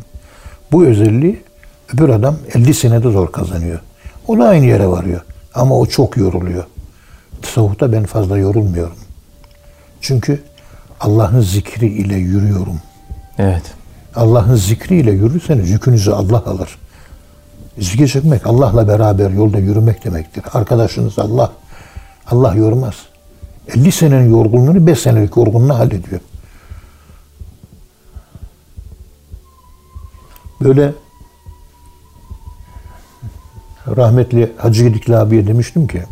Bu 0.73 0.85
özelliği 0.85 1.43
öbür 1.95 2.09
adam 2.09 2.37
50 2.55 2.75
senede 2.75 3.11
zor 3.11 3.33
kazanıyor. 3.33 3.81
O 4.29 4.39
da 4.39 4.49
aynı 4.49 4.67
yere 4.67 4.89
varıyor. 4.89 5.21
Ama 5.55 5.79
o 5.79 5.87
çok 5.87 6.17
yoruluyor. 6.17 6.65
Tasavvufta 7.43 7.93
ben 7.93 8.05
fazla 8.05 8.39
yorulmuyorum. 8.39 8.97
Çünkü 10.01 10.43
Allah'ın 11.01 11.41
zikri 11.41 11.87
ile 11.87 12.15
yürüyorum. 12.15 12.81
Evet. 13.39 13.63
Allah'ın 14.17 14.55
zikriyle 14.55 15.11
yürürseniz 15.11 15.71
yükünüzü 15.71 16.11
Allah 16.11 16.45
alır. 16.47 16.79
Zikir 17.79 18.09
çekmek 18.09 18.47
Allah'la 18.47 18.89
beraber 18.89 19.31
yolda 19.31 19.59
yürümek 19.59 20.05
demektir. 20.05 20.45
Arkadaşınız 20.53 21.19
Allah. 21.19 21.53
Allah 22.31 22.55
yormaz. 22.55 22.95
50 23.75 23.93
senenin 23.93 24.31
yorgunluğunu 24.31 24.87
5 24.87 24.99
senelik 24.99 25.37
yorgunluğu 25.37 25.75
hallediyor. 25.75 26.21
Böyle 30.61 30.93
rahmetli 33.87 34.53
Hacı 34.57 34.85
Gedikli 34.85 35.17
abiye 35.17 35.47
demiştim 35.47 35.87
ki 35.87 36.03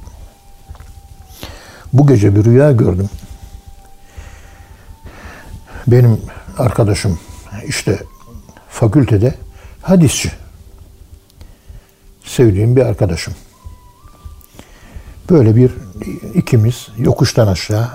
bu 1.93 2.07
gece 2.07 2.37
bir 2.37 2.45
rüya 2.45 2.73
gördüm. 2.73 3.11
Benim 5.87 6.21
arkadaşım 6.59 7.19
işte 7.67 8.03
fakültede 8.69 9.35
hadisçi. 9.83 10.33
Sevdiğim 12.25 12.77
bir 12.77 12.83
arkadaşım. 12.83 13.35
Böyle 15.31 15.57
bir 15.57 15.73
ikimiz 16.35 16.89
yokuştan 16.99 17.47
aşağı 17.47 17.89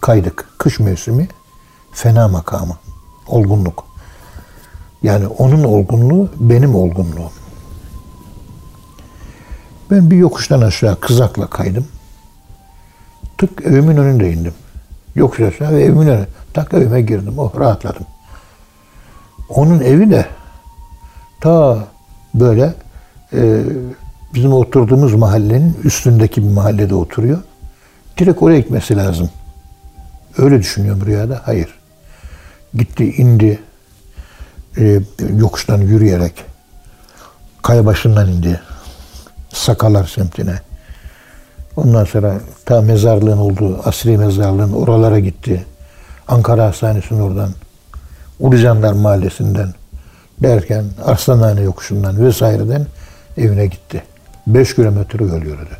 kaydık. 0.00 0.48
Kış 0.58 0.78
mevsimi 0.80 1.28
fena 1.92 2.28
makamı. 2.28 2.78
Olgunluk. 3.26 3.84
Yani 5.02 5.26
onun 5.26 5.64
olgunluğu 5.64 6.28
benim 6.36 6.74
olgunluğum. 6.74 7.32
Ben 9.94 10.10
bir 10.10 10.16
yokuştan 10.16 10.60
aşağı 10.60 11.00
kızakla 11.00 11.46
kaydım. 11.46 11.86
Tık 13.38 13.66
evimin 13.66 13.96
önünde 13.96 14.32
indim. 14.32 14.54
Yokuş 15.14 15.40
aşağı 15.40 15.72
ve 15.72 15.82
evimin 15.82 16.06
önüne. 16.06 16.26
Tak 16.54 16.74
evime 16.74 17.02
girdim. 17.02 17.38
Oh 17.38 17.60
rahatladım. 17.60 18.06
Onun 19.48 19.80
evi 19.80 20.10
de 20.10 20.26
ta 21.40 21.78
böyle 22.34 22.74
e, 23.32 23.62
bizim 24.34 24.52
oturduğumuz 24.52 25.14
mahallenin 25.14 25.78
üstündeki 25.84 26.42
bir 26.42 26.52
mahallede 26.52 26.94
oturuyor. 26.94 27.38
Direkt 28.18 28.42
oraya 28.42 28.58
gitmesi 28.58 28.96
lazım. 28.96 29.30
Öyle 30.38 30.58
düşünüyorum 30.58 31.06
rüyada. 31.06 31.40
Hayır. 31.44 31.74
Gitti, 32.74 33.04
indi. 33.04 33.62
E, 34.78 35.00
yokuştan 35.36 35.78
yürüyerek. 35.78 36.44
Kaya 37.62 37.86
başından 37.86 38.28
indi. 38.28 38.60
Sakalar 39.54 40.04
semtine. 40.04 40.60
Ondan 41.76 42.04
sonra 42.04 42.40
ta 42.64 42.80
mezarlığın 42.80 43.38
olduğu, 43.38 43.80
asri 43.84 44.18
mezarlığın 44.18 44.72
oralara 44.72 45.18
gitti. 45.18 45.64
Ankara 46.28 46.64
Hastanesi'nin 46.66 47.20
oradan. 47.20 47.50
Ulucanlar 48.40 48.92
Mahallesi'nden 48.92 49.74
derken 50.42 50.84
Arslanhane 51.04 51.60
yokuşundan 51.60 52.24
vesaireden 52.26 52.86
evine 53.36 53.66
gitti. 53.66 54.02
5 54.46 54.74
kilometre 54.74 55.24
yol 55.24 55.42
yürüdü. 55.42 55.76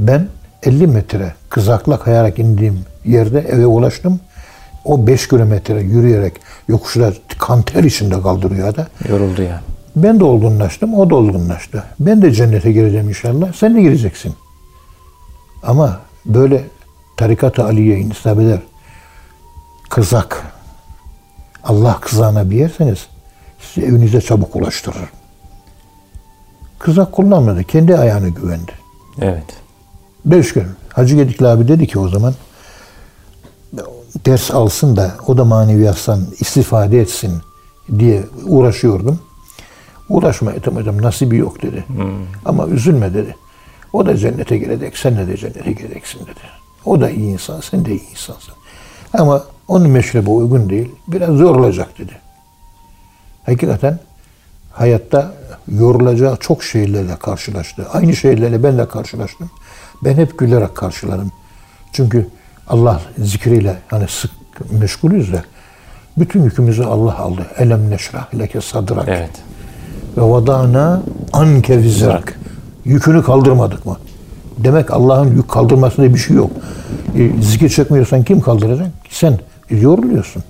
Ben 0.00 0.28
50 0.62 0.86
metre 0.86 1.34
kızakla 1.48 1.98
kayarak 1.98 2.38
indiğim 2.38 2.80
yerde 3.04 3.40
eve 3.40 3.66
ulaştım. 3.66 4.20
O 4.84 5.06
5 5.06 5.28
kilometre 5.28 5.80
yürüyerek 5.80 6.32
yokuşta 6.68 7.12
kanter 7.38 7.84
içinde 7.84 8.22
kaldı 8.22 8.50
rüyada. 8.50 8.86
Yoruldu 9.08 9.42
yani. 9.42 9.73
Ben 9.96 10.20
de 10.20 10.24
olgunlaştım, 10.24 10.94
o 10.94 11.10
da 11.10 11.14
olgunlaştı. 11.14 11.84
Ben 12.00 12.22
de 12.22 12.32
cennete 12.32 12.72
gireceğim 12.72 13.08
inşallah, 13.08 13.52
sen 13.52 13.76
de 13.76 13.82
gireceksin. 13.82 14.34
Ama 15.62 16.00
böyle 16.26 16.64
tarikat-ı 17.16 17.64
aliye 17.64 17.98
intisap 17.98 18.40
eder. 18.40 18.58
Kızak. 19.90 20.42
Allah 21.64 21.98
kızağına 22.00 22.50
bir 22.50 22.56
yerseniz 22.56 23.06
sizi 23.60 23.86
evinize 23.86 24.20
çabuk 24.20 24.56
ulaştırır. 24.56 25.10
Kızak 26.78 27.12
kullanmadı. 27.12 27.64
Kendi 27.64 27.98
ayağına 27.98 28.28
güvendi. 28.28 28.72
Evet. 29.20 29.44
Beş 30.24 30.52
gün. 30.52 30.66
Hacı 30.88 31.16
Gedikli 31.16 31.46
abi 31.46 31.68
dedi 31.68 31.86
ki 31.86 31.98
o 31.98 32.08
zaman 32.08 32.34
ders 34.26 34.50
alsın 34.50 34.96
da 34.96 35.14
o 35.26 35.36
da 35.36 35.44
maneviyattan 35.44 36.20
istifade 36.40 37.00
etsin 37.00 37.32
diye 37.98 38.24
uğraşıyordum. 38.46 39.20
Uğraşma 40.08 40.52
Ethem 40.52 40.76
hocam 40.76 41.02
nasibi 41.02 41.36
yok 41.36 41.62
dedi. 41.62 41.84
Ama 42.44 42.66
üzülme 42.66 43.14
dedi. 43.14 43.36
O 43.92 44.06
da 44.06 44.16
cennete 44.16 44.58
girecek, 44.58 44.98
sen 44.98 45.16
de 45.28 45.36
cennete 45.36 45.72
gireceksin 45.72 46.20
dedi. 46.20 46.40
O 46.84 47.00
da 47.00 47.10
iyi 47.10 47.32
insan, 47.32 47.60
sen 47.60 47.84
de 47.84 47.90
iyi 47.90 48.10
insansın. 48.10 48.54
Ama 49.12 49.44
onun 49.68 49.90
meşrebe 49.90 50.30
uygun 50.30 50.70
değil, 50.70 50.90
biraz 51.08 51.40
yorulacak 51.40 51.98
dedi. 51.98 52.12
Hakikaten 53.46 53.98
hayatta 54.72 55.34
yorulacağı 55.68 56.36
çok 56.36 56.64
şeylerle 56.64 57.16
karşılaştı. 57.16 57.86
Aynı 57.92 58.16
şeylerle 58.16 58.62
ben 58.62 58.78
de 58.78 58.88
karşılaştım. 58.88 59.50
Ben 60.04 60.14
hep 60.14 60.38
gülerek 60.38 60.74
karşıladım. 60.74 61.32
Çünkü 61.92 62.28
Allah 62.68 63.02
zikriyle 63.18 63.76
hani 63.88 64.08
sık 64.08 64.30
meşgulüz 64.70 65.32
de 65.32 65.42
bütün 66.16 66.42
yükümüzü 66.44 66.84
Allah 66.84 67.18
aldı. 67.18 67.46
Elem 67.58 67.90
neşrah 67.90 68.38
leke 68.38 68.60
sadrak. 68.60 69.08
Evet. 69.08 69.30
Ve 70.16 70.22
vadana 70.22 71.02
anke 71.32 71.82
vizrak. 71.82 72.40
Yükünü 72.84 73.22
kaldırmadık 73.22 73.86
mı? 73.86 73.96
Demek 74.58 74.90
Allah'ın 74.90 75.36
yük 75.36 75.48
kaldırmasında 75.48 76.14
bir 76.14 76.18
şey 76.18 76.36
yok. 76.36 76.50
E, 77.18 77.42
zikir 77.42 77.68
çekmiyorsan 77.68 78.22
kim 78.22 78.40
kaldıracak? 78.40 78.86
Sen 79.10 79.38
e, 79.70 79.76
yoruluyorsun. 79.76 80.42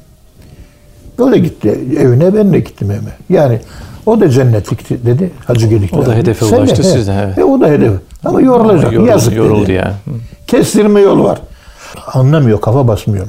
Böyle 1.18 1.38
gitti 1.38 1.68
evine, 1.98 2.34
ben 2.34 2.52
de 2.52 2.58
gittim 2.60 2.90
evime. 2.90 3.10
Yani 3.28 3.60
o 4.06 4.20
da 4.20 4.30
cennetlik 4.30 5.06
dedi 5.06 5.30
Hacı 5.46 5.66
Gedikli. 5.66 5.98
O 5.98 6.06
da 6.06 6.14
hedefe 6.14 6.46
Sen 6.46 6.56
ulaştı, 6.58 6.82
he. 6.82 6.86
siz 6.86 7.06
de, 7.06 7.20
evet. 7.24 7.38
E, 7.38 7.44
o 7.44 7.60
da 7.60 7.66
hedef. 7.68 7.92
Ama 8.24 8.40
yorulacak. 8.40 8.92
Yoruldu, 8.92 9.10
Yazık 9.10 9.36
yoruldu 9.36 9.66
dedi. 9.66 9.82
Hı. 10.04 10.10
Kestirme 10.46 11.00
yol 11.00 11.24
var. 11.24 11.38
Anlamıyor, 12.12 12.60
kafa 12.60 12.88
basmıyor. 12.88 13.26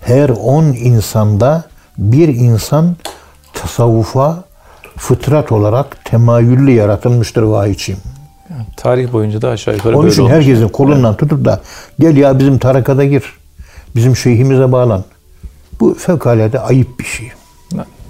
Her 0.00 0.28
on 0.28 0.64
insanda 0.64 1.64
bir 1.98 2.28
insan 2.28 2.96
tasavvufa 3.54 4.44
fıtrat 4.96 5.52
olarak 5.52 6.04
temayüllü 6.04 6.70
yaratılmıştır 6.70 7.42
vahiyçiyim. 7.42 8.00
Tarih 8.76 9.12
boyunca 9.12 9.42
da 9.42 9.48
aşağı 9.48 9.74
yukarı 9.74 9.94
Onun 9.94 10.02
böyle 10.02 10.12
için 10.12 10.22
olmuş. 10.22 10.34
herkesin 10.34 10.68
kolundan 10.68 11.16
tutup 11.16 11.44
da 11.44 11.60
gel 11.98 12.16
ya 12.16 12.38
bizim 12.38 12.58
tarakada 12.58 13.04
gir. 13.04 13.24
Bizim 13.96 14.16
şeyhimize 14.16 14.72
bağlan. 14.72 15.04
Bu 15.80 15.94
fevkalade 15.94 16.60
ayıp 16.60 17.00
bir 17.00 17.04
şey. 17.04 17.30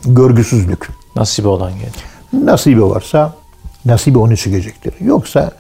Görgüsüzlük. 0.07 0.89
Nasibi 1.17 1.49
olan 1.49 1.73
geldi. 1.73 2.47
Nasibi 2.47 2.83
varsa 2.85 3.35
nasibi 3.85 4.19
onu 4.19 4.37
çıkacaktır. 4.37 4.95
Yoksa 5.01 5.51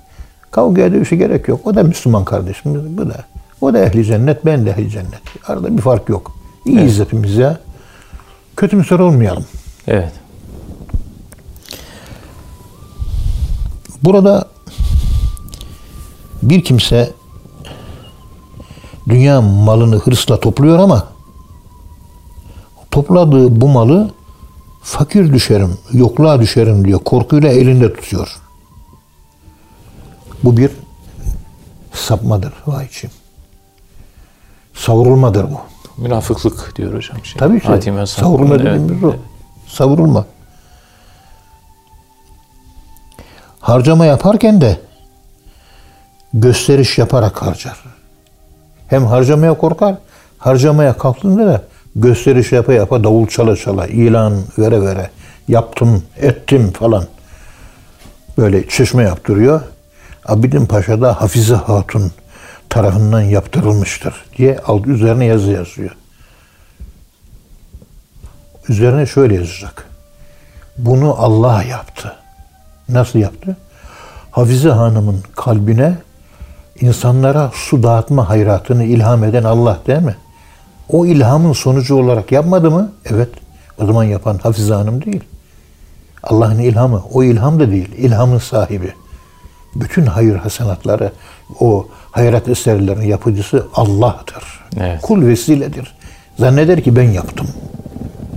kavgaya 0.50 0.92
dövüşe 0.92 1.16
gerek 1.16 1.48
yok. 1.48 1.60
O 1.64 1.74
da 1.74 1.82
Müslüman 1.82 2.24
kardeşimiz. 2.24 2.98
Bu 2.98 3.08
da. 3.10 3.16
O 3.60 3.74
da 3.74 3.78
ehli 3.78 4.04
cennet, 4.04 4.46
ben 4.46 4.66
de 4.66 4.70
ehli 4.70 4.90
cennet. 4.90 5.22
Arada 5.46 5.76
bir 5.76 5.82
fark 5.82 6.08
yok. 6.08 6.36
İyiyiz 6.64 7.00
hepimiz 7.00 7.36
ya. 7.36 7.58
Kötümser 8.56 8.98
olmayalım. 8.98 9.44
Evet. 9.88 10.12
Burada 14.02 14.48
bir 16.42 16.64
kimse 16.64 17.12
dünya 19.08 19.40
malını 19.40 19.96
hırsla 19.96 20.40
topluyor 20.40 20.78
ama 20.78 21.08
topladığı 22.90 23.60
bu 23.60 23.68
malı 23.68 24.10
fakir 24.82 25.32
düşerim, 25.32 25.78
yokluğa 25.92 26.40
düşerim 26.40 26.84
diyor. 26.84 27.00
Korkuyla 27.04 27.48
elinde 27.48 27.92
tutuyor. 27.92 28.36
Bu 30.44 30.56
bir 30.56 30.70
sapmadır 31.92 32.52
vahiyçim. 32.66 33.10
Savrulmadır 34.74 35.44
bu. 35.44 35.60
Münafıklık 36.02 36.76
diyor 36.76 36.94
hocam. 36.94 37.24
Şey. 37.24 37.38
Tabii 37.38 37.60
ki. 37.60 37.66
Hatime 37.66 38.06
Savrulma, 38.06 38.38
Savrulma 38.38 38.54
evet, 38.54 38.80
dediğimiz 38.80 39.04
o. 39.04 39.14
Savrulma. 39.66 40.26
Harcama 43.66 44.06
yaparken 44.06 44.60
de 44.60 44.76
gösteriş 46.34 46.98
yaparak 46.98 47.42
harcar. 47.42 47.84
Hem 48.88 49.06
harcamaya 49.06 49.54
korkar, 49.54 49.94
harcamaya 50.38 50.92
kalktığında 50.92 51.46
da 51.46 51.62
gösteriş 51.96 52.52
yapa 52.52 52.72
yapa 52.72 53.04
davul 53.04 53.26
çala 53.26 53.56
çala, 53.56 53.86
ilan 53.86 54.42
vere 54.58 54.82
vere, 54.82 55.10
yaptım, 55.48 56.02
ettim 56.16 56.72
falan. 56.72 57.04
Böyle 58.38 58.68
çeşme 58.68 59.02
yaptırıyor. 59.02 59.60
Abidin 60.26 60.66
Paşa'da 60.66 61.20
Hafize 61.20 61.54
Hatun 61.54 62.12
tarafından 62.68 63.20
yaptırılmıştır 63.20 64.24
diye 64.38 64.58
alt 64.66 64.86
üzerine 64.86 65.24
yazı 65.24 65.50
yazıyor. 65.50 65.96
Üzerine 68.68 69.06
şöyle 69.06 69.34
yazacak. 69.34 69.88
Bunu 70.78 71.14
Allah 71.18 71.62
yaptı. 71.62 72.16
Nasıl 72.88 73.18
yaptı? 73.18 73.56
Hafize 74.30 74.70
Hanım'ın 74.70 75.22
kalbine 75.36 75.94
insanlara 76.80 77.50
su 77.54 77.82
dağıtma 77.82 78.28
hayratını 78.28 78.84
ilham 78.84 79.24
eden 79.24 79.44
Allah 79.44 79.78
değil 79.86 80.02
mi? 80.02 80.16
O 80.88 81.06
ilhamın 81.06 81.52
sonucu 81.52 81.96
olarak 81.96 82.32
yapmadı 82.32 82.70
mı? 82.70 82.92
Evet. 83.04 83.28
O 83.78 83.86
zaman 83.86 84.04
yapan 84.04 84.38
Hafize 84.38 84.74
Hanım 84.74 85.04
değil. 85.04 85.24
Allah'ın 86.22 86.58
ilhamı. 86.58 87.02
O 87.12 87.22
ilham 87.22 87.60
da 87.60 87.70
değil. 87.70 87.92
İlhamın 87.96 88.38
sahibi. 88.38 88.92
Bütün 89.74 90.06
hayır 90.06 90.36
hasenatları, 90.36 91.12
o 91.60 91.86
hayrat 92.10 92.48
eserlerin 92.48 93.02
yapıcısı 93.02 93.66
Allah'tır. 93.74 94.44
Evet. 94.80 95.02
Kul 95.02 95.26
vesiledir. 95.26 95.96
Zanneder 96.38 96.82
ki 96.82 96.96
ben 96.96 97.10
yaptım. 97.10 97.46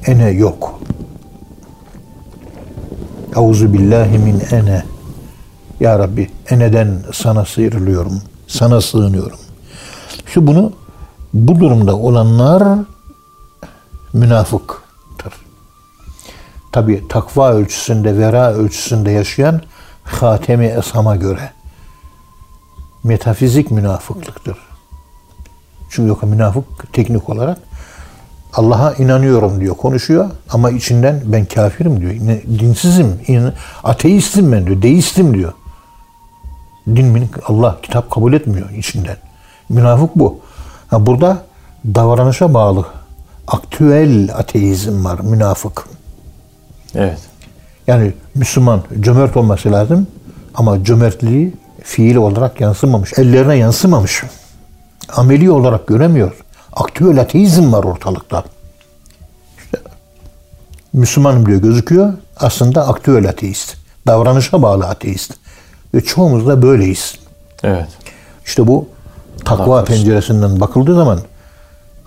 Ene 0.06 0.30
yok. 0.30 0.80
Euzu 3.36 3.74
billahi 3.74 4.18
min 4.18 4.42
ene. 4.52 4.84
Ya 5.80 6.00
Rabbi 6.00 6.30
eneden 6.50 7.04
sana 7.14 7.46
sıyrılıyorum. 7.46 8.22
Sana 8.48 8.82
sığınıyorum. 8.82 9.40
Şu 10.26 10.48
bunu 10.48 10.74
bu 11.34 11.60
durumda 11.60 11.96
olanlar 11.96 12.80
münafıktır. 14.14 15.34
Tabi 16.72 17.08
takva 17.08 17.54
ölçüsünde, 17.54 18.18
vera 18.18 18.54
ölçüsünde 18.54 19.12
yaşayan 19.12 19.62
Hatemi 20.04 20.66
Esam'a 20.66 21.16
göre 21.16 21.52
metafizik 23.04 23.72
münafıklıktır. 23.72 24.58
Çünkü 25.90 26.10
yok 26.10 26.24
münafık 26.24 26.94
teknik 26.94 27.30
olarak 27.30 27.58
Allah'a 28.54 28.94
inanıyorum 28.94 29.60
diyor, 29.62 29.78
konuşuyor 29.78 30.30
ama 30.50 30.70
içinden 30.70 31.22
ben 31.26 31.46
kafirim 31.46 32.02
diyor. 32.02 32.14
Dinsizim, 32.60 33.20
in- 33.28 33.54
ateistim 33.84 34.52
ben 34.52 34.68
diyor, 34.68 34.82
deistim 34.82 35.34
diyor. 35.34 35.54
Din 36.88 37.30
Allah 37.46 37.78
kitap 37.84 38.12
kabul 38.12 38.34
etmiyor 38.34 38.70
içinden. 38.70 39.18
Münafık 39.70 40.16
bu. 40.16 40.40
Ha 40.88 41.06
burada 41.06 41.38
davranışa 41.86 42.54
bağlı 42.54 42.86
aktüel 43.48 44.30
ateizm 44.36 45.06
var, 45.06 45.20
münafık. 45.20 45.86
Evet. 46.96 47.20
Yani 47.88 48.14
Müslüman 48.36 48.82
cömert 49.00 49.38
olması 49.38 49.72
lazım 49.72 50.08
ama 50.56 50.84
cömertliği 50.84 51.54
fiil 51.84 52.16
olarak 52.16 52.62
yansımamış. 52.62 53.14
Ellerine 53.18 53.56
yansımamış. 53.56 54.24
Ameli 55.16 55.52
olarak 55.52 55.88
göremiyor. 55.88 56.32
Aktüel 56.74 57.22
ateizm 57.22 57.74
var 57.74 57.84
ortalıkta. 57.84 58.44
İşte 59.58 59.78
Müslümanım 60.94 61.46
diyor 61.46 61.62
gözüküyor. 61.62 62.14
Aslında 62.38 62.88
aktüel 62.88 63.30
ateist. 63.30 63.78
Davranışa 64.08 64.62
bağlı 64.62 64.86
ateist. 64.86 65.34
Ve 65.94 66.02
çoğumuz 66.02 66.48
da 66.48 66.62
böyleyiz. 66.62 67.16
Evet. 67.64 67.88
İşte 68.46 68.68
bu 68.68 68.88
takva 69.46 69.64
Allah 69.64 69.84
penceresinden 69.84 70.60
bakıldığı 70.60 70.96
zaman 70.96 71.20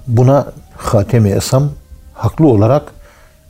buna 0.06 0.46
Hatemi 0.76 1.30
Esam 1.30 1.70
haklı 2.14 2.48
olarak 2.48 2.92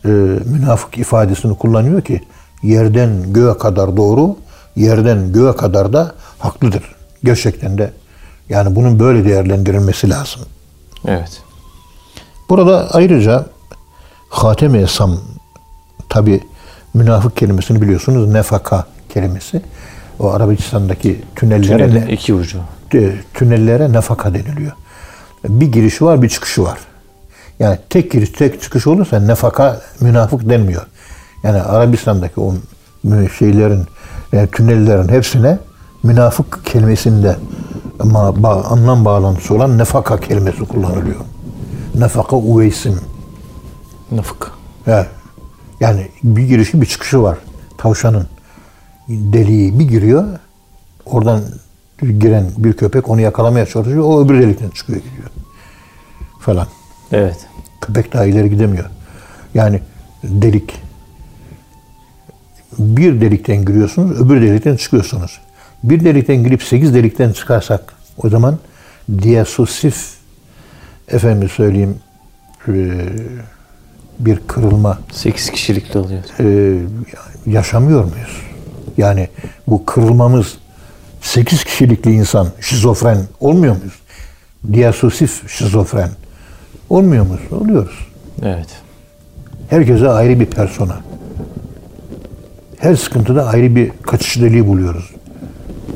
e, 0.05 0.09
münafık 0.45 0.99
ifadesini 0.99 1.59
kullanıyor 1.59 2.03
ki 2.03 2.21
yerden 2.63 3.33
göğe 3.33 3.59
kadar 3.59 3.97
doğru, 3.97 4.37
yerden 4.77 5.33
göğe 5.33 5.57
kadar 5.57 5.93
da 5.93 6.13
haklıdır. 6.39 6.95
Gerçekten 7.25 7.79
de 7.79 7.93
yani 8.49 8.77
bunun 8.77 8.99
böyle 8.99 9.25
değerlendirilmesi 9.25 10.11
lazım. 10.11 10.43
Evet. 11.09 11.43
Burada 12.51 12.89
ayrıca 12.93 13.47
Hatemi 14.29 14.79
Esam 14.79 15.19
tabi 16.09 16.41
münafık 16.95 17.37
kelimesini 17.37 17.83
biliyorsunuz 17.83 18.29
nefaka 18.33 18.87
kelimesi. 19.09 19.63
O 20.19 20.31
Arabistan'daki 20.31 21.21
tünellere 21.37 21.89
Tünelin 21.89 22.07
ne- 22.07 22.13
iki 22.13 22.35
ucu. 22.35 22.59
tünellere 23.35 23.93
nafaka 23.93 24.35
deniliyor. 24.35 24.73
Bir 25.49 25.67
girişi 25.73 26.05
var, 26.05 26.23
bir 26.23 26.29
çıkışı 26.29 26.63
var. 26.63 26.79
Yani 27.59 27.79
tek 27.91 28.11
giriş, 28.13 28.31
tek 28.31 28.63
çıkış 28.63 28.87
olursa 28.87 29.21
nefaka 29.21 29.81
münafık 30.01 30.49
denmiyor. 30.49 30.87
Yani 31.43 31.63
Arabistan'daki 31.63 32.41
o 32.41 32.55
şeylerin, 33.39 33.87
e, 34.33 34.47
tünellerin 34.47 35.09
hepsine 35.09 35.59
münafık 36.03 36.67
kelimesinde 36.67 37.37
ama 38.03 38.19
ba- 38.19 38.63
anlam 38.63 39.05
bağlantısı 39.05 39.55
olan 39.55 39.79
nefaka 39.79 40.21
kelimesi 40.21 40.65
kullanılıyor. 40.65 41.21
Nefaka 41.95 42.37
uveysim. 42.37 43.01
Nafık. 44.11 44.51
He. 44.85 45.07
Yani 45.81 46.09
bir 46.25 46.43
girişi 46.43 46.81
bir 46.81 46.87
çıkışı 46.87 47.23
var. 47.23 47.39
Tavşanın 47.79 48.27
deliği 49.09 49.79
bir 49.79 49.89
giriyor. 49.89 50.25
Oradan 51.07 51.41
giren 52.01 52.47
bir 52.57 52.73
köpek 52.73 53.09
onu 53.09 53.21
yakalamaya 53.21 53.67
çalışıyor. 53.67 54.05
O 54.05 54.25
öbür 54.25 54.43
delikten 54.43 54.71
çıkıyor 54.71 54.99
gidiyor. 54.99 55.31
Falan. 56.41 56.67
Evet. 57.13 57.47
Köpek 57.81 58.13
daha 58.13 58.25
ileri 58.25 58.51
gidemiyor. 58.51 58.85
Yani 59.55 59.81
delik 60.23 60.83
bir 62.79 63.21
delikten 63.21 63.65
giriyorsunuz, 63.65 64.21
öbür 64.21 64.43
delikten 64.43 64.77
çıkıyorsunuz. 64.77 65.41
Bir 65.85 66.05
delikten 66.05 66.45
girip 66.45 66.63
sekiz 66.63 66.95
delikten 66.95 67.33
çıkarsak 67.33 67.93
o 68.17 68.29
zaman 68.29 68.59
diasosif 69.23 70.15
efendim 71.09 71.49
söyleyeyim 71.49 71.97
eee, 72.69 72.75
bir 74.19 74.37
kırılma 74.37 74.99
Sekiz 75.13 75.51
kişilikli 75.51 75.99
oluyor. 75.99 76.23
e, 76.41 76.79
yaşamıyor 77.47 78.05
muyuz? 78.05 78.43
Yani 78.97 79.29
bu 79.67 79.85
kırılmamız 79.87 80.59
8 81.21 81.65
kişilikli 81.65 82.13
insan 82.13 82.49
şizofren 82.61 83.19
olmuyor 83.41 83.77
muyuz? 83.77 83.95
Diasosif 84.73 85.51
şizofren 85.51 86.11
olmuyor 86.91 87.27
muyuz? 87.27 87.53
Oluyoruz. 87.53 88.07
Evet. 88.43 88.69
Herkese 89.71 90.09
ayrı 90.09 90.41
bir 90.41 90.47
persona. 90.47 91.01
Her 92.79 92.97
sıkıntıda 92.97 93.47
ayrı 93.47 93.77
bir 93.77 93.91
kaçış 94.03 94.41
deliği 94.41 94.67
buluyoruz. 94.67 95.11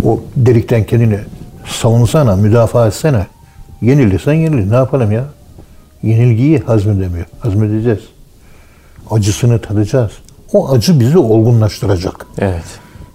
O 0.04 0.22
delikten 0.36 0.84
kendini 0.84 1.18
savunsana, 1.66 2.36
müdafaa 2.36 2.86
etsene. 2.86 3.26
Yenilirsen 3.82 4.32
yenilir. 4.32 4.70
Ne 4.70 4.74
yapalım 4.74 5.12
ya? 5.12 5.24
Yenilgiyi 6.02 6.58
hazmedemiyor. 6.58 7.26
Hazmedeceğiz. 7.40 8.00
Acısını 9.10 9.60
tadacağız. 9.60 10.12
O 10.52 10.70
acı 10.72 11.00
bizi 11.00 11.18
olgunlaştıracak. 11.18 12.26
Evet. 12.38 12.64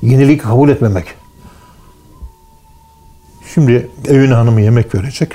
Yenilik 0.01 0.43
kabul 0.43 0.69
etmemek. 0.69 1.05
Şimdi 3.53 3.89
evin 4.07 4.32
hanımı 4.32 4.61
yemek 4.61 4.95
verecek. 4.95 5.32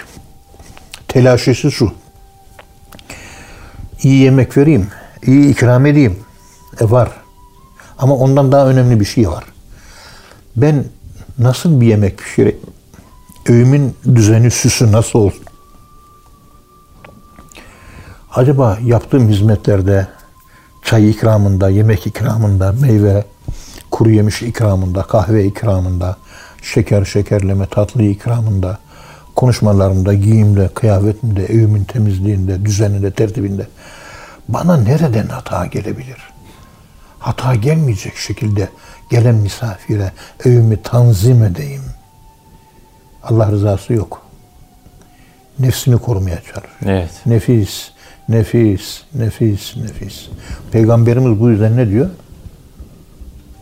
Telaşesi 1.08 1.72
şu. 1.72 1.92
İyi 4.02 4.22
yemek 4.22 4.56
vereyim, 4.56 4.88
iyi 5.26 5.48
ikram 5.50 5.86
edeyim. 5.86 6.18
E 6.80 6.90
var. 6.90 7.10
Ama 7.98 8.14
ondan 8.14 8.52
daha 8.52 8.68
önemli 8.68 9.00
bir 9.00 9.04
şey 9.04 9.28
var. 9.28 9.44
Ben 10.56 10.84
nasıl 11.38 11.80
bir 11.80 11.86
yemek 11.86 12.18
pişireyim? 12.18 12.60
Öğümün 13.48 13.96
düzeni, 14.14 14.50
süsü 14.50 14.92
nasıl 14.92 15.18
olsun? 15.18 15.44
Acaba 18.34 18.78
yaptığım 18.84 19.28
hizmetlerde, 19.28 20.08
çay 20.84 21.10
ikramında, 21.10 21.70
yemek 21.70 22.06
ikramında, 22.06 22.72
meyve, 22.72 23.24
kuru 23.90 24.10
yemiş 24.10 24.42
ikramında, 24.42 25.02
kahve 25.02 25.44
ikramında, 25.44 26.16
şeker 26.62 27.04
şekerleme, 27.04 27.66
tatlı 27.66 28.02
ikramında, 28.02 28.78
konuşmalarımda, 29.34 30.14
giyimde, 30.14 30.68
kıyafetimde, 30.68 31.44
evimin 31.44 31.84
temizliğinde, 31.84 32.64
düzeninde, 32.64 33.10
tertibinde 33.10 33.66
bana 34.48 34.76
nereden 34.76 35.26
hata 35.26 35.66
gelebilir? 35.66 36.18
Hata 37.18 37.54
gelmeyecek 37.54 38.16
şekilde 38.16 38.68
gelen 39.10 39.34
misafire 39.34 40.12
evimi 40.44 40.82
tanzim 40.82 41.44
edeyim. 41.44 41.82
Allah 43.22 43.50
rızası 43.50 43.92
yok. 43.92 44.22
Nefsini 45.58 45.98
korumaya 45.98 46.36
çalışıyor. 46.36 46.76
Evet. 46.84 47.10
Nefis, 47.26 47.90
nefis, 48.28 49.02
nefis, 49.14 49.76
nefis. 49.76 50.26
Peygamberimiz 50.72 51.40
bu 51.40 51.50
yüzden 51.50 51.76
ne 51.76 51.88
diyor? 51.88 52.10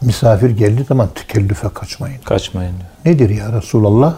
Misafir 0.01 0.51
geldiği 0.51 0.85
zaman 0.85 1.09
tekellüfe 1.15 1.69
kaçmayın. 1.75 2.19
Kaçmayın 2.25 2.73
diyor. 2.73 3.15
Nedir 3.15 3.31
ya 3.31 3.53
Resulallah? 3.53 4.15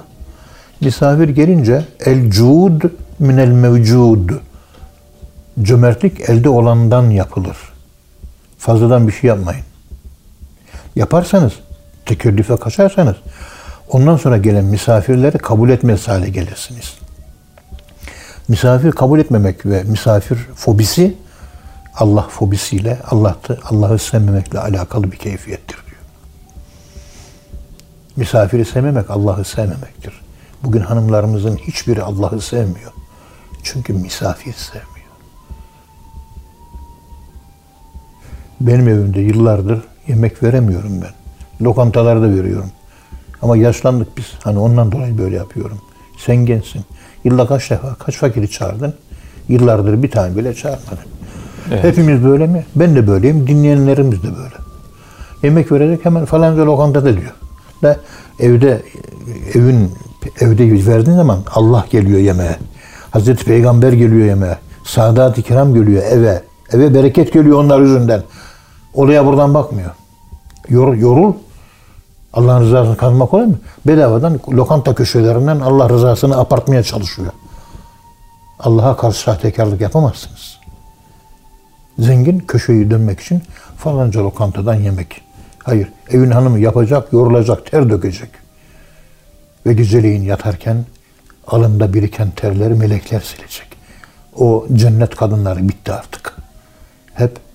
Misafir 0.80 1.28
gelince 1.28 1.84
el 2.00 2.30
cud 2.30 2.82
minel 3.18 3.48
mevcud. 3.48 4.30
Cömertlik 5.62 6.30
elde 6.30 6.48
olandan 6.48 7.10
yapılır. 7.10 7.56
Fazladan 8.58 9.08
bir 9.08 9.12
şey 9.12 9.28
yapmayın. 9.28 9.64
Yaparsanız, 10.96 11.52
tekellüfe 12.06 12.56
kaçarsanız 12.56 13.16
ondan 13.88 14.16
sonra 14.16 14.36
gelen 14.36 14.64
misafirleri 14.64 15.38
kabul 15.38 15.70
etmez 15.70 16.08
hale 16.08 16.28
gelirsiniz. 16.30 16.94
Misafir 18.48 18.92
kabul 18.92 19.18
etmemek 19.18 19.66
ve 19.66 19.82
misafir 19.82 20.36
fobisi 20.36 21.16
Allah 21.94 22.22
fobisiyle, 22.22 22.98
Allah'ı 23.10 23.58
Allah'ı 23.64 23.98
sevmemekle 23.98 24.58
alakalı 24.58 25.12
bir 25.12 25.16
keyfiyettir 25.16 25.76
diyor. 25.86 26.00
Misafiri 28.16 28.64
sevmemek 28.64 29.10
Allah'ı 29.10 29.44
sevmemektir. 29.44 30.20
Bugün 30.62 30.80
hanımlarımızın 30.80 31.56
hiçbiri 31.56 32.02
Allah'ı 32.02 32.40
sevmiyor. 32.40 32.92
Çünkü 33.62 33.92
misafir 33.92 34.52
sevmiyor. 34.52 34.96
Benim 38.60 38.88
evimde 38.88 39.20
yıllardır 39.20 39.82
yemek 40.08 40.42
veremiyorum 40.42 41.02
ben. 41.02 41.10
Lokantalarda 41.66 42.34
veriyorum. 42.34 42.70
Ama 43.42 43.56
yaşlandık 43.56 44.16
biz. 44.16 44.24
Hani 44.44 44.58
ondan 44.58 44.92
dolayı 44.92 45.18
böyle 45.18 45.36
yapıyorum. 45.36 45.78
Sen 46.18 46.36
gençsin. 46.36 46.82
Yılda 47.24 47.46
kaç 47.46 47.70
defa, 47.70 47.94
kaç 47.94 48.16
fakiri 48.16 48.50
çağırdın? 48.50 48.94
Yıllardır 49.48 50.02
bir 50.02 50.10
tane 50.10 50.36
bile 50.36 50.54
çağırmadın. 50.54 50.98
Evet. 51.70 51.84
Hepimiz 51.84 52.24
böyle 52.24 52.46
mi? 52.46 52.66
Ben 52.76 52.96
de 52.96 53.06
böyleyim. 53.06 53.46
Dinleyenlerimiz 53.46 54.22
de 54.22 54.28
böyle. 54.28 54.54
Yemek 55.42 55.72
verecek 55.72 56.04
hemen 56.04 56.24
falanca 56.24 56.66
lokantada 56.66 57.12
diyor. 57.12 57.32
Da 57.82 57.96
evde 58.40 58.82
evin 59.54 59.90
evde 60.40 60.86
verdiğin 60.86 61.16
zaman 61.16 61.38
Allah 61.54 61.86
geliyor 61.90 62.18
yemeğe. 62.20 62.56
Hazreti 63.10 63.44
Peygamber 63.44 63.92
geliyor 63.92 64.26
yemeğe. 64.26 64.58
Sadat-ı 64.84 65.42
Kiram 65.42 65.74
geliyor 65.74 66.02
eve. 66.10 66.42
Eve 66.72 66.94
bereket 66.94 67.32
geliyor 67.32 67.64
onlar 67.64 67.80
yüzünden. 67.80 68.22
Olaya 68.96 69.26
buradan 69.26 69.54
bakmıyor. 69.54 69.90
Yor, 70.68 70.94
yorul. 70.94 71.34
Allah'ın 72.32 72.60
rızasını 72.60 72.96
kazanmak 72.96 73.30
kolay 73.30 73.46
mı? 73.46 73.58
Bedavadan 73.86 74.40
lokanta 74.48 74.94
köşelerinden 74.94 75.60
Allah 75.60 75.88
rızasını 75.88 76.38
apartmaya 76.38 76.82
çalışıyor. 76.82 77.32
Allah'a 78.58 78.96
karşı 78.96 79.20
sahtekarlık 79.20 79.80
yapamazsınız. 79.80 80.58
Zengin 81.98 82.38
köşeyi 82.38 82.90
dönmek 82.90 83.20
için 83.20 83.42
falanca 83.78 84.24
lokantadan 84.24 84.74
yemek. 84.74 85.22
Hayır, 85.62 85.92
evin 86.10 86.30
hanımı 86.30 86.58
yapacak, 86.58 87.12
yorulacak, 87.12 87.70
ter 87.70 87.90
dökecek. 87.90 88.30
Ve 89.66 89.72
geceleyin 89.72 90.22
yatarken 90.22 90.84
alında 91.46 91.94
biriken 91.94 92.30
terleri 92.30 92.74
melekler 92.74 93.20
silecek. 93.20 93.68
O 94.36 94.66
cennet 94.72 95.16
kadınları 95.16 95.68
bitti 95.68 95.92
artık. 95.92 96.36
Hep 97.14 97.45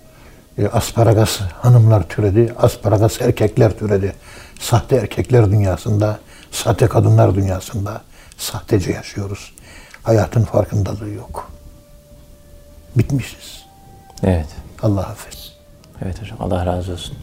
e, 0.61 0.67
asparagas 0.67 1.39
hanımlar 1.61 2.03
türedi, 2.03 2.53
asparagas 2.57 3.21
erkekler 3.21 3.77
türedi. 3.77 4.13
Sahte 4.59 4.95
erkekler 4.95 5.51
dünyasında, 5.51 6.19
sahte 6.51 6.87
kadınlar 6.87 7.35
dünyasında 7.35 8.01
sahtece 8.37 8.91
yaşıyoruz. 8.91 9.53
Hayatın 10.03 10.43
farkındalığı 10.43 11.09
yok. 11.09 11.51
Bitmişiz. 12.95 13.65
Evet. 14.23 14.47
Allah 14.83 15.01
affetsin. 15.01 15.51
Evet 16.05 16.21
hocam 16.21 16.37
Allah 16.39 16.65
razı 16.65 16.91
olsun. 16.91 17.17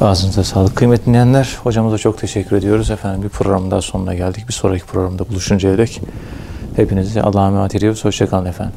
Ağzınıza 0.00 0.44
sağlık. 0.44 0.76
Kıymetli 0.76 1.06
dinleyenler 1.06 1.58
hocamıza 1.62 1.98
çok 1.98 2.18
teşekkür 2.18 2.56
ediyoruz. 2.56 2.90
Efendim 2.90 3.22
bir 3.22 3.28
programın 3.28 3.70
daha 3.70 3.82
sonuna 3.82 4.14
geldik. 4.14 4.48
Bir 4.48 4.52
sonraki 4.52 4.84
programda 4.84 5.28
buluşuncaya 5.28 5.78
dek 5.78 6.00
hepinizi 6.76 7.22
Allah'a 7.22 7.46
emanet 7.46 7.74
ediyoruz. 7.74 8.04
Hoşçakalın 8.04 8.46
efendim. 8.46 8.74